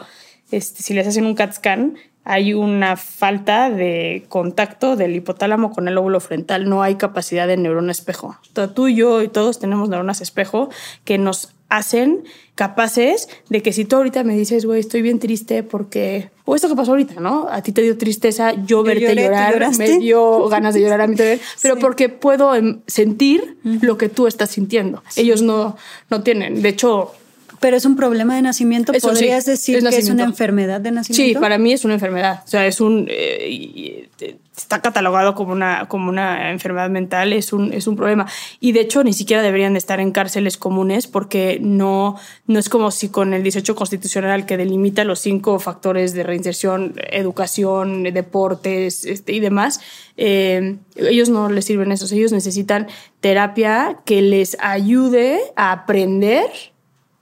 [0.51, 5.87] este, si les hacen un CAT scan, hay una falta de contacto del hipotálamo con
[5.87, 6.69] el lóbulo frontal.
[6.69, 8.37] No hay capacidad de neurona espejo.
[8.53, 10.69] Tú tú y yo y todos tenemos neuronas espejo
[11.03, 15.63] que nos hacen capaces de que si tú ahorita me dices, güey, estoy bien triste
[15.63, 16.29] porque...
[16.43, 17.47] O esto que pasó ahorita, ¿no?
[17.49, 21.01] A ti te dio tristeza, yo verte lloré, ¿tú llorar, me dio ganas de llorar
[21.01, 25.01] a mí también, pero porque puedo em, sentir lo que tú estás sintiendo.
[25.15, 25.77] Ellos no,
[26.09, 26.61] no tienen.
[26.61, 27.13] De hecho,
[27.61, 28.91] Pero es un problema de nacimiento.
[28.91, 31.39] Eso sí, ¿Podrías decir es que es una enfermedad de nacimiento?
[31.39, 32.41] Sí, para mí es una enfermedad.
[32.43, 33.07] O sea, es un.
[33.09, 34.09] eh, y-
[34.55, 38.27] está catalogado como una, como una enfermedad mental, es un, es un problema.
[38.59, 42.69] Y de hecho, ni siquiera deberían de estar en cárceles comunes porque no, no es
[42.69, 49.05] como si con el 18 constitucional que delimita los cinco factores de reinserción, educación, deportes
[49.05, 49.81] este, y demás,
[50.17, 52.11] eh, ellos no les sirven esos.
[52.11, 52.87] Ellos necesitan
[53.19, 56.45] terapia que les ayude a aprender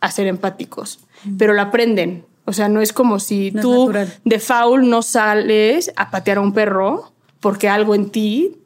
[0.01, 0.99] a ser empáticos,
[1.37, 2.25] pero lo aprenden.
[2.45, 3.93] O sea, no es como si No tú
[4.25, 8.57] de foul no sales a patear a un perro porque algo en ti,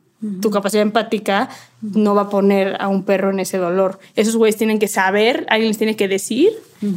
[0.42, 1.50] tu capacidad empática,
[1.82, 4.00] no va a poner a un perro en ese dolor.
[4.16, 6.52] Esos güeyes tienen que saber, alguien les tiene que decir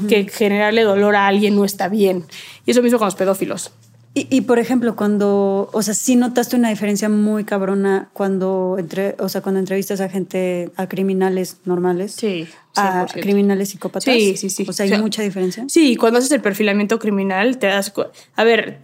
[0.08, 2.24] que generarle dolor a alguien no está bien.
[2.64, 3.72] Y eso mismo con los pedófilos.
[4.18, 9.14] Y, y, por ejemplo, cuando, o sea, sí notaste una diferencia muy cabrona cuando, entre,
[9.18, 13.20] o sea, cuando entrevistas a gente, a criminales normales, Sí, a 100%.
[13.20, 14.04] criminales psicópatas.
[14.14, 14.64] Sí, sí, sí.
[14.66, 15.66] O sea, hay O sea, mucha diferencia.
[15.68, 17.92] Sí, cuando haces el perfilamiento criminal te das
[18.36, 18.80] A ver,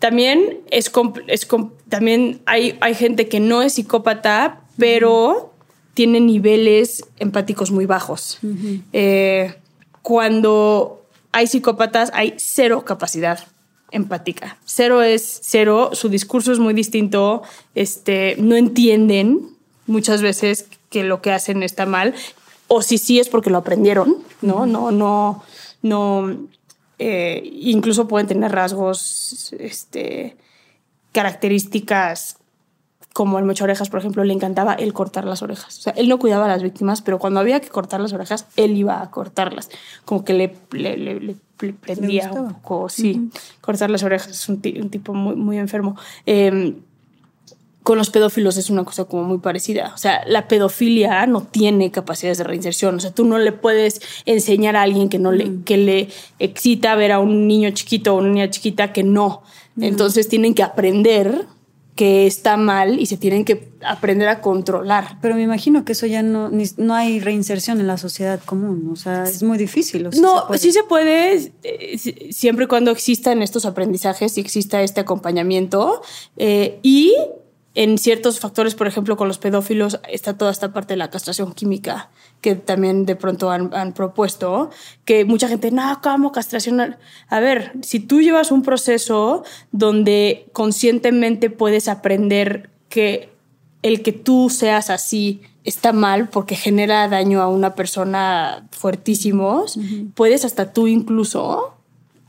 [0.00, 0.90] también es,
[1.28, 5.54] es com- también hay, hay gente que no es psicópata, pero
[5.94, 8.40] tiene niveles empáticos muy bajos.
[8.92, 9.54] Eh,
[10.02, 13.38] cuando hay psicópatas hay cero capacidad
[13.92, 14.58] empática.
[14.64, 17.42] Cero es cero, su discurso es muy distinto,
[17.74, 19.50] este, no entienden
[19.86, 22.14] muchas veces que lo que hacen está mal,
[22.68, 24.66] o si sí es porque lo aprendieron, ¿no?
[24.66, 25.42] No, no,
[25.82, 26.36] no.
[26.98, 30.36] eh, incluso pueden tener rasgos, este,
[31.12, 32.36] características
[33.12, 35.78] como el Mocho Orejas, por ejemplo, le encantaba el cortar las orejas.
[35.78, 38.46] O sea, él no cuidaba a las víctimas, pero cuando había que cortar las orejas,
[38.56, 39.68] él iba a cortarlas.
[40.04, 41.36] Como que le, le, le- le-
[41.80, 43.30] prendía un poco, sí.
[43.60, 45.96] Cortar las orejas es un, un tipo muy, muy enfermo.
[46.26, 46.74] Eh,
[47.84, 49.92] con los pedófilos es una cosa como muy parecida.
[49.94, 52.94] O sea, la pedofilia no tiene capacidades de reinserción.
[52.96, 56.08] O sea, tú no le puedes enseñar a alguien que no le, que le
[56.38, 59.42] excita ver a un niño chiquito o una niña chiquita que no.
[59.80, 61.46] Entonces tienen que aprender
[61.94, 65.18] que está mal y se tienen que aprender a controlar.
[65.20, 68.88] Pero me imagino que eso ya no, ni- no hay reinserción en la sociedad común.
[68.90, 70.06] O sea, es muy difícil.
[70.06, 74.40] o no, se sí se puede, eh, si- siempre y cuando existan estos aprendizajes y
[74.40, 76.00] exista este acompañamiento.
[76.38, 77.14] eh, y
[77.74, 81.52] en ciertos factores, por ejemplo, con los pedófilos, está toda esta parte de la castración
[81.52, 82.10] química
[82.42, 84.70] que también de pronto han, han propuesto,
[85.04, 86.96] que mucha gente, no, ¿cómo castración?
[87.28, 93.30] A ver, si tú llevas un proceso donde conscientemente puedes aprender que
[93.82, 99.78] el que tú seas así está mal porque genera daño a una persona fuertísimos,
[100.14, 101.74] puedes hasta tú incluso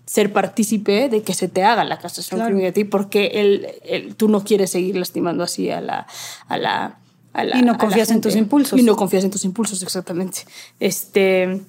[0.05, 4.27] ser partícipe de que se te haga la castración química a ti porque el, tú
[4.27, 6.07] no quieres seguir lastimando así a la...
[6.47, 6.97] A la,
[7.33, 8.79] a la y no confías en tus impulsos.
[8.79, 10.45] Y no confías en tus impulsos, exactamente.
[10.79, 11.61] Este...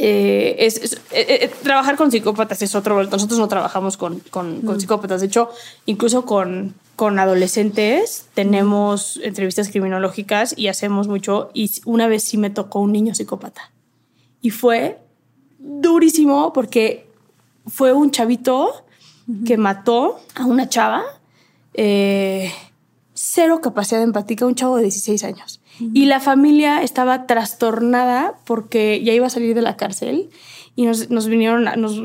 [0.00, 3.02] Eh, es, eh, eh, trabajar con psicópatas es otro.
[3.02, 4.80] Nosotros no trabajamos con, con, con mm.
[4.80, 5.20] psicópatas.
[5.20, 5.50] De hecho,
[5.86, 11.50] incluso con, con adolescentes tenemos entrevistas criminológicas y hacemos mucho.
[11.52, 13.72] Y una vez sí me tocó un niño psicópata.
[14.40, 14.98] Y fue
[15.58, 17.07] durísimo porque
[17.68, 18.84] fue un chavito
[19.46, 21.02] que mató a una chava,
[21.74, 22.50] eh,
[23.14, 25.60] cero capacidad empática, un chavo de 16 años.
[25.80, 30.28] Y la familia estaba trastornada porque ya iba a salir de la cárcel
[30.74, 32.02] y nos, nos vinieron, nos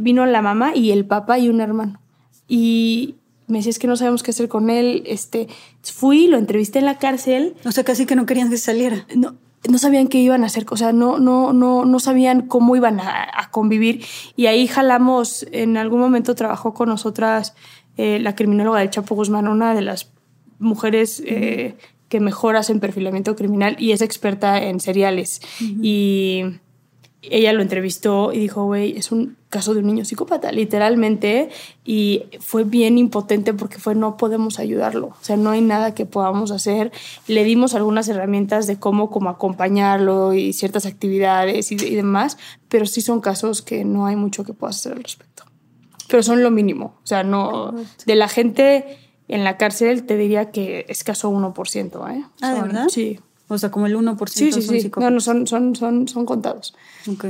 [0.00, 2.00] vino, la mamá y el papá y un hermano.
[2.48, 3.16] Y
[3.46, 5.04] me decía, es que no sabemos qué hacer con él.
[5.06, 5.48] Este,
[5.82, 7.54] fui, lo entrevisté en la cárcel.
[7.64, 9.06] O sea, casi que no querían que saliera.
[9.14, 9.36] No,
[9.68, 13.00] no sabían qué iban a hacer, o sea, no, no, no, no sabían cómo iban
[13.00, 14.04] a, convivir.
[14.34, 17.54] Y ahí jalamos, en algún momento trabajó con nosotras
[17.96, 20.10] eh, la criminóloga del Chapo Guzmán, una de las
[20.58, 21.76] mujeres eh,
[22.08, 25.40] que mejor hacen perfilamiento criminal y es experta en seriales.
[25.60, 26.44] Y
[27.22, 31.50] ella lo entrevistó y dijo, güey, es un caso de un niño psicópata, literalmente,
[31.84, 36.04] y fue bien impotente porque fue, no podemos ayudarlo, o sea, no hay nada que
[36.04, 36.90] podamos hacer.
[37.28, 43.00] Le dimos algunas herramientas de cómo, cómo acompañarlo y ciertas actividades y, demás, pero sí
[43.00, 45.44] son casos que no hay mucho que puedas hacer al respecto.
[46.08, 47.72] Pero son lo mínimo, o sea, no,
[48.04, 48.98] de la gente
[49.28, 52.24] en la cárcel te diría que es caso 1%, ¿eh?
[52.40, 52.88] Ah, ¿de verdad?
[52.88, 53.20] Sí.
[53.52, 54.90] O sea, como el 1% sí, sí, son sí.
[54.96, 56.74] No, no, son, son, son, son contados.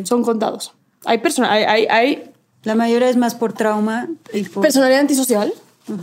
[0.05, 0.73] Son contados.
[1.05, 2.31] Hay personas, hay, hay,
[2.63, 4.09] La mayoría es más por trauma.
[4.33, 4.63] Y por...
[4.63, 5.53] Personalidad antisocial,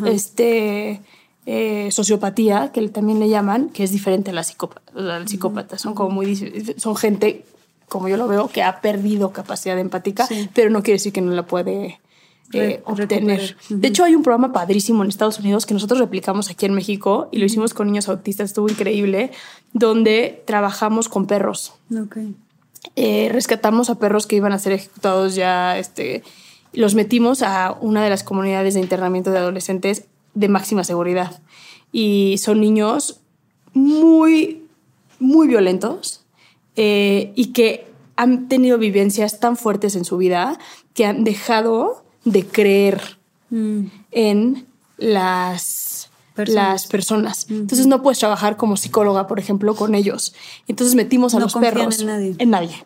[0.05, 1.01] este,
[1.45, 5.77] eh, sociopatía, que también le llaman, que es diferente a la psicópata.
[5.77, 6.35] Son como muy...
[6.77, 7.45] Son gente,
[7.87, 11.31] como yo lo veo, que ha perdido capacidad empática, pero no quiere decir que no
[11.31, 11.99] la puede
[12.53, 13.55] eh, obtener.
[13.69, 17.29] De hecho, hay un programa padrísimo en Estados Unidos que nosotros replicamos aquí en México
[17.31, 19.31] y lo hicimos con niños autistas, estuvo increíble,
[19.73, 21.73] donde trabajamos con perros.
[22.95, 26.23] Eh, rescatamos a perros que iban a ser ejecutados ya, este,
[26.73, 31.41] los metimos a una de las comunidades de internamiento de adolescentes de máxima seguridad.
[31.91, 33.19] Y son niños
[33.73, 34.63] muy,
[35.19, 36.25] muy violentos
[36.75, 40.57] eh, y que han tenido vivencias tan fuertes en su vida
[40.93, 43.17] que han dejado de creer
[43.49, 43.85] mm.
[44.11, 44.65] en
[44.97, 46.63] las personas.
[46.63, 47.47] las personas.
[47.49, 50.33] Entonces no puedes trabajar como psicóloga, por ejemplo, con ellos.
[50.67, 51.99] Entonces metimos a los perros.
[51.99, 52.35] En nadie.
[52.37, 52.85] En nadie.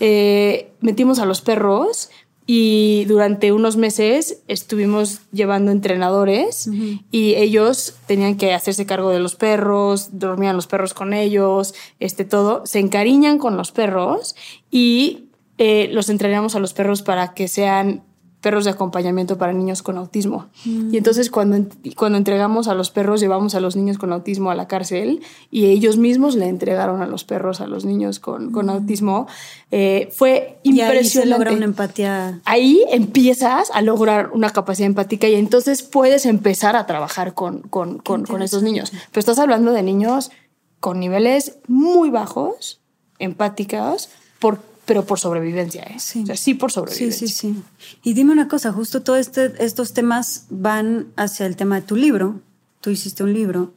[0.00, 2.10] Eh, metimos a los perros
[2.48, 6.70] y durante unos meses estuvimos llevando entrenadores
[7.10, 12.24] y ellos tenían que hacerse cargo de los perros, dormían los perros con ellos, este
[12.24, 12.64] todo.
[12.64, 14.36] Se encariñan con los perros
[14.70, 15.24] y
[15.58, 18.04] eh, los entrenamos a los perros para que sean
[18.46, 20.46] perros de acompañamiento para niños con autismo.
[20.64, 20.94] Mm.
[20.94, 24.54] Y entonces cuando, cuando entregamos a los perros, llevamos a los niños con autismo a
[24.54, 25.20] la cárcel
[25.50, 28.70] y ellos mismos le entregaron a los perros a los niños con, con mm.
[28.70, 29.26] autismo.
[29.72, 30.98] Eh, fue impresionante.
[30.98, 32.40] ahí se logra una empatía.
[32.44, 37.98] Ahí empiezas a lograr una capacidad empática y entonces puedes empezar a trabajar con, con,
[37.98, 38.92] con, con esos niños.
[38.92, 40.30] Pero estás hablando de niños
[40.78, 42.80] con niveles muy bajos,
[43.18, 45.96] empáticos, por pero por sobrevivencia, ¿eh?
[45.98, 46.22] Sí.
[46.22, 47.26] O sea, sí por sobrevivencia.
[47.26, 47.62] Sí, sí, sí.
[48.02, 51.96] Y dime una cosa, justo todos este, estos temas van hacia el tema de tu
[51.96, 52.40] libro.
[52.80, 53.74] Tú hiciste un libro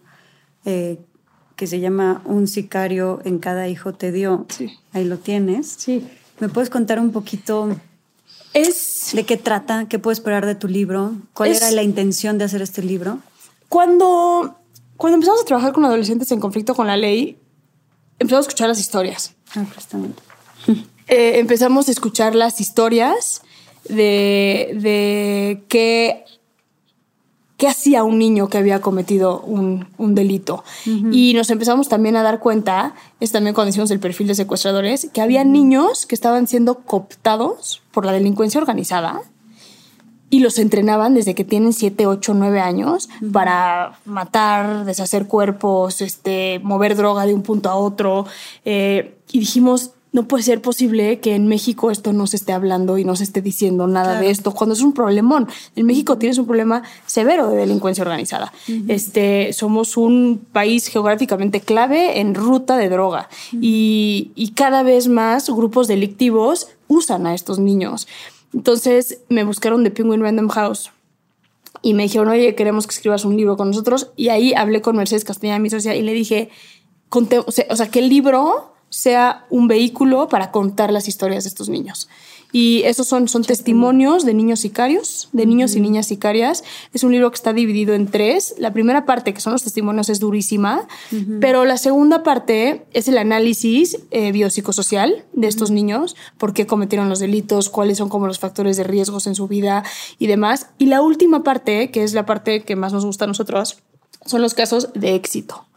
[0.65, 0.99] eh,
[1.55, 4.45] que se llama Un sicario en cada hijo te dio.
[4.49, 4.69] Sí.
[4.93, 5.75] Ahí lo tienes.
[5.79, 6.07] Sí.
[6.39, 7.75] ¿Me puedes contar un poquito
[8.53, 9.87] es, de qué trata?
[9.89, 11.15] ¿Qué puedo esperar de tu libro?
[11.33, 13.19] ¿Cuál era la intención de hacer este libro?
[13.67, 14.59] Cuando,
[14.95, 17.39] cuando empezamos a trabajar con adolescentes en conflicto con la ley,
[18.19, 19.33] empezamos a escuchar las historias.
[19.55, 20.21] Ah, justamente.
[21.09, 23.41] Eh, empezamos a escuchar las historias
[23.89, 26.23] de, de qué,
[27.57, 30.63] qué hacía un niño que había cometido un, delito.
[30.85, 35.09] Y nos empezamos también a dar cuenta, es también cuando hicimos el perfil de secuestradores,
[35.11, 39.21] que había niños que estaban siendo cooptados por la delincuencia organizada
[40.29, 46.59] y los entrenaban desde que tienen 7, 8, 9 años para matar, deshacer cuerpos, este,
[46.63, 48.25] mover droga de un punto a otro.
[48.63, 52.97] Eh, y dijimos, no puede ser posible que en México esto no se esté hablando
[52.97, 55.47] y no se esté diciendo nada de esto, cuando es un problemón.
[55.75, 58.51] En México tienes un problema severo de delincuencia organizada.
[58.87, 65.49] este, somos un país geográficamente clave en ruta de droga y, y cada vez más
[65.49, 68.07] grupos delictivos usan a estos niños.
[68.53, 70.91] Entonces me buscaron de Penguin Random House
[71.81, 74.11] y me dijeron, oye, queremos que escribas un libro con nosotros.
[74.15, 76.49] Y ahí hablé con Mercedes Castañeda, mi socia, y le dije,
[77.09, 82.09] o sea, el libro sea un vehículo para contar las historias de estos niños.
[82.51, 86.63] Y esos son, son testimonios de niños sicarios, de niños y niñas sicarias.
[86.93, 88.55] Es un libro que está dividido en tres.
[88.57, 90.87] La primera parte, que son los testimonios, es durísima,
[91.39, 97.07] pero la segunda parte es el análisis eh, biopsicosocial de estos niños, por qué cometieron
[97.07, 99.83] los delitos, cuáles son como los factores de riesgos en su vida
[100.17, 100.67] y demás.
[100.79, 103.77] Y la última parte, que es la parte que más nos gusta a nosotros,
[104.25, 105.68] son los casos de éxito.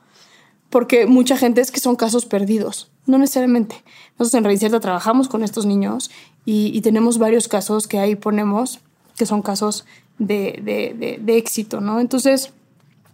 [0.73, 3.83] Porque mucha gente es que son casos perdidos no necesariamente.
[4.19, 6.11] Nosotros en Reincierta trabajamos con estos niños
[6.45, 8.81] y, tenemos varios casos que ahí ponemos
[9.17, 9.85] que son casos
[10.19, 12.01] de, éxito, ¿no?
[12.01, 12.53] Entonces,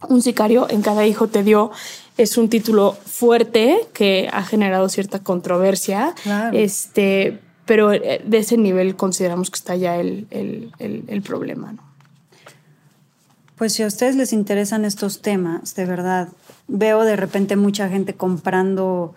[0.09, 1.71] un sicario en cada hijo te dio
[2.17, 6.15] es un título fuerte que ha generado cierta controversia,
[6.53, 11.89] este, pero eh, de ese nivel consideramos que está ya el, el problema, ¿no?
[13.57, 16.29] Pues si a ustedes les interesan estos temas, de verdad,
[16.69, 19.14] veo de repente mucha gente comprando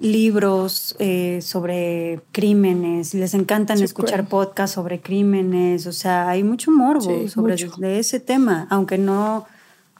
[0.00, 7.28] libros eh, sobre crímenes, les encantan escuchar podcasts sobre crímenes, o sea, hay mucho morbo
[7.28, 9.46] sobre De ese tema, aunque no,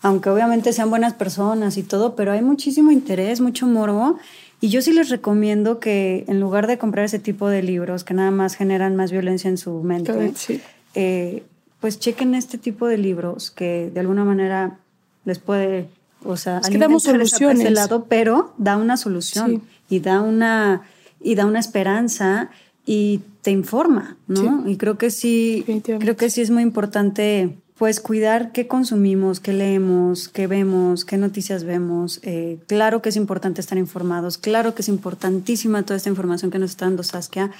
[0.00, 4.18] aunque obviamente sean buenas personas y todo, pero hay muchísimo interés, mucho morbo.
[4.60, 8.14] Y yo sí les recomiendo que en lugar de comprar ese tipo de libros que
[8.14, 10.32] nada más generan más violencia en su mente,
[10.94, 11.44] eh,
[11.80, 14.78] pues chequen este tipo de libros que de alguna manera
[15.24, 15.88] les puede,
[16.24, 17.60] o sea, es que damos soluciones.
[17.60, 20.82] Ese lado, pero da una solución y da una,
[21.20, 22.50] y da una esperanza
[22.84, 24.68] y te informa, ¿no?
[24.68, 29.52] Y creo que sí, creo que sí es muy importante pues cuidar qué consumimos, qué
[29.52, 32.18] leemos, qué vemos, qué noticias vemos.
[32.24, 36.58] Eh, claro que es importante estar informados, claro que es importantísima toda esta información que
[36.58, 37.52] nos está dando Saskia,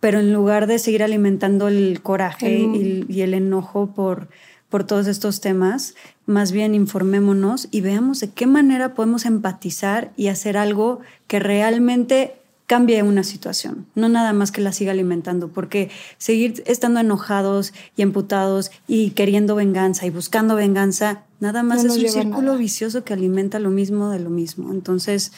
[0.00, 4.28] pero en lugar de seguir alimentando el coraje y, y, el enojo por,
[4.72, 5.94] por todos estos temas,
[6.24, 12.36] más bien informémonos y veamos de qué manera podemos empatizar y hacer algo que realmente
[12.66, 18.02] cambie una situación, no nada más que la siga alimentando, porque seguir estando enojados y
[18.02, 23.58] emputados y queriendo venganza y buscando venganza, nada más es un círculo vicioso que alimenta
[23.58, 24.72] lo mismo de lo mismo.
[24.72, 25.32] Entonces,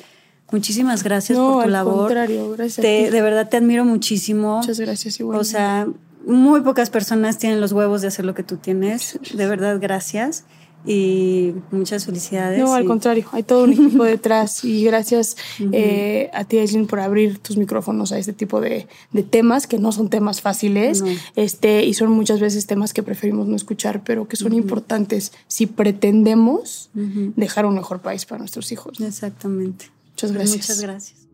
[0.52, 2.06] muchísimas gracias por tu labor.
[2.06, 3.10] Contrario, gracias.
[3.10, 4.58] de verdad te admiro muchísimo.
[4.58, 5.40] Muchas gracias, igual.
[5.40, 5.88] O sea,
[6.26, 9.18] muy pocas personas tienen los huevos de hacer lo que tú tienes.
[9.34, 10.44] De verdad, gracias.
[10.86, 12.60] Y muchas felicidades.
[12.60, 15.36] No, al contrario, hay todo un equipo detrás y gracias
[15.72, 18.86] eh, a ti, Aislinn, por abrir tus micrófonos a este tipo de,
[19.30, 21.02] temas que no son temas fáciles
[21.36, 25.66] este, y son muchas veces temas que preferimos no escuchar, pero que son importantes si
[25.66, 29.00] pretendemos dejar un mejor país para nuestros hijos.
[29.00, 29.86] Exactamente.
[30.10, 30.56] Muchas gracias.
[30.56, 31.28] Muchas gracias.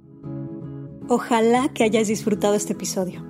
[1.09, 3.30] Ojalá que hayas disfrutado este episodio.